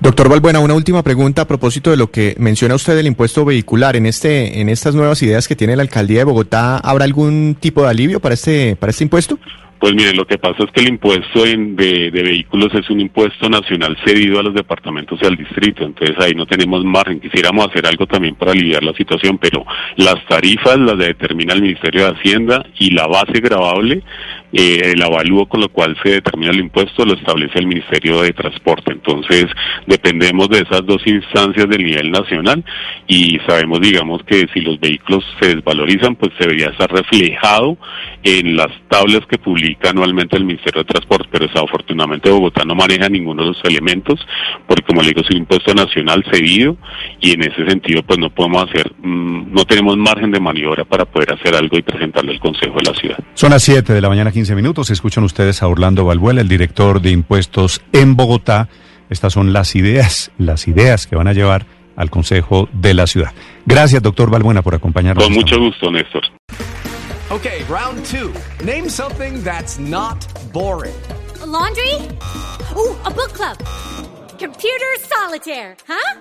Doctor 0.00 0.28
Valbuena, 0.28 0.60
una 0.60 0.74
última 0.74 1.02
pregunta 1.02 1.42
a 1.42 1.46
propósito 1.46 1.90
de 1.90 1.96
lo 1.96 2.10
que 2.10 2.34
menciona 2.38 2.74
usted 2.74 2.96
del 2.96 3.06
impuesto 3.06 3.44
vehicular. 3.44 3.96
En 3.96 4.06
este, 4.06 4.60
en 4.60 4.68
estas 4.68 4.94
nuevas 4.94 5.22
ideas 5.22 5.48
que 5.48 5.56
tiene 5.56 5.76
la 5.76 5.82
alcaldía 5.82 6.18
de 6.18 6.24
Bogotá, 6.24 6.78
¿habrá 6.78 7.04
algún 7.04 7.56
tipo 7.58 7.82
de 7.82 7.88
alivio 7.90 8.20
para 8.20 8.34
este, 8.34 8.76
para 8.76 8.90
este 8.90 9.04
impuesto? 9.04 9.38
Pues 9.82 9.94
mire, 9.96 10.14
lo 10.14 10.24
que 10.24 10.38
pasa 10.38 10.62
es 10.62 10.70
que 10.70 10.80
el 10.80 10.90
impuesto 10.90 11.44
en, 11.44 11.74
de, 11.74 12.12
de, 12.12 12.22
vehículos 12.22 12.72
es 12.72 12.88
un 12.88 13.00
impuesto 13.00 13.48
nacional 13.48 13.96
cedido 14.04 14.38
a 14.38 14.44
los 14.44 14.54
departamentos 14.54 15.18
y 15.20 15.26
al 15.26 15.34
distrito, 15.34 15.82
entonces 15.82 16.14
ahí 16.20 16.34
no 16.36 16.46
tenemos 16.46 16.84
margen. 16.84 17.18
Quisiéramos 17.18 17.66
hacer 17.66 17.84
algo 17.88 18.06
también 18.06 18.36
para 18.36 18.52
aliviar 18.52 18.84
la 18.84 18.92
situación, 18.92 19.38
pero 19.38 19.66
las 19.96 20.24
tarifas 20.28 20.78
las 20.78 20.96
determina 20.98 21.54
el 21.54 21.62
Ministerio 21.62 22.04
de 22.04 22.12
Hacienda 22.12 22.64
y 22.78 22.92
la 22.92 23.08
base 23.08 23.40
gravable, 23.40 24.04
eh, 24.52 24.92
el 24.92 25.02
avalúo 25.02 25.46
con 25.46 25.60
lo 25.60 25.68
cual 25.70 25.96
se 26.02 26.10
determina 26.10 26.52
el 26.52 26.60
impuesto 26.60 27.04
lo 27.04 27.14
establece 27.14 27.58
el 27.58 27.66
Ministerio 27.66 28.20
de 28.20 28.32
Transporte. 28.32 28.92
Entonces 28.92 29.46
dependemos 29.86 30.48
de 30.48 30.60
esas 30.60 30.84
dos 30.84 31.00
instancias 31.06 31.68
del 31.68 31.84
nivel 31.84 32.10
nacional 32.10 32.64
y 33.06 33.38
sabemos, 33.46 33.80
digamos, 33.80 34.22
que 34.24 34.46
si 34.52 34.60
los 34.60 34.78
vehículos 34.78 35.24
se 35.40 35.54
desvalorizan, 35.54 36.16
pues 36.16 36.32
debería 36.38 36.68
estar 36.68 36.90
reflejado 36.92 37.78
en 38.22 38.56
las 38.56 38.68
tablas 38.88 39.20
que 39.28 39.38
publica 39.38 39.90
anualmente 39.90 40.36
el 40.36 40.44
Ministerio 40.44 40.82
de 40.82 40.88
Transporte, 40.88 41.28
pero 41.30 41.46
desafortunadamente 41.46 42.30
Bogotá 42.30 42.64
no 42.64 42.74
maneja 42.74 43.08
ninguno 43.08 43.42
de 43.42 43.48
los 43.48 43.64
elementos, 43.64 44.20
porque 44.66 44.82
como 44.82 45.00
le 45.00 45.08
digo, 45.08 45.22
es 45.22 45.30
un 45.30 45.38
impuesto 45.38 45.74
nacional 45.74 46.24
cedido 46.30 46.76
y 47.20 47.32
en 47.32 47.42
ese 47.42 47.66
sentido 47.66 48.02
pues 48.02 48.18
no 48.18 48.30
podemos 48.30 48.68
hacer, 48.68 48.92
mmm, 49.02 49.52
no 49.52 49.64
tenemos 49.64 49.96
margen 49.96 50.30
de 50.30 50.40
maniobra 50.40 50.84
para 50.84 51.04
poder 51.04 51.32
hacer 51.32 51.54
algo 51.54 51.78
y 51.78 51.82
presentarle 51.82 52.32
al 52.32 52.40
Consejo 52.40 52.76
de 52.76 52.90
la 52.90 52.98
Ciudad. 52.98 53.18
Son 53.34 53.50
las 53.50 53.62
7 53.62 53.92
de 53.92 54.00
la 54.00 54.08
mañana, 54.08 54.30
15 54.30 54.41
minutos. 54.50 54.90
Escuchan 54.90 55.24
ustedes 55.24 55.62
a 55.62 55.68
Orlando 55.68 56.04
Balbuela, 56.04 56.40
el 56.40 56.48
director 56.48 57.00
de 57.00 57.10
impuestos 57.10 57.80
en 57.92 58.16
Bogotá. 58.16 58.68
Estas 59.08 59.32
son 59.32 59.52
las 59.52 59.76
ideas, 59.76 60.30
las 60.38 60.68
ideas 60.68 61.06
que 61.06 61.16
van 61.16 61.28
a 61.28 61.32
llevar 61.32 61.66
al 61.96 62.10
Consejo 62.10 62.68
de 62.72 62.94
la 62.94 63.06
Ciudad. 63.06 63.32
Gracias, 63.66 64.02
doctor 64.02 64.30
Balbuena, 64.30 64.62
por 64.62 64.74
acompañarnos. 64.74 65.24
Con 65.24 65.34
mucho 65.34 65.58
gusto, 65.58 65.90
Néstor. 65.90 66.22
Okay, 67.30 67.62
round 67.68 68.04
two. 68.04 68.32
Name 68.64 68.90
something 68.90 69.42
that's 69.42 69.78
not 69.78 70.18
boring. 70.52 70.94
A 71.42 71.46
laundry? 71.46 71.94
Ooh, 72.76 72.94
a 73.04 73.10
book 73.10 73.32
club. 73.32 73.56
Computer 74.38 74.98
solitaire, 75.00 75.76
huh? 75.88 76.20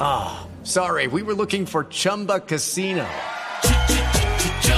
Ah, 0.00 0.40
oh, 0.40 0.64
sorry, 0.64 1.06
we 1.06 1.22
were 1.22 1.34
looking 1.34 1.66
for 1.66 1.84
Chumba 1.84 2.40
Casino. 2.40 3.06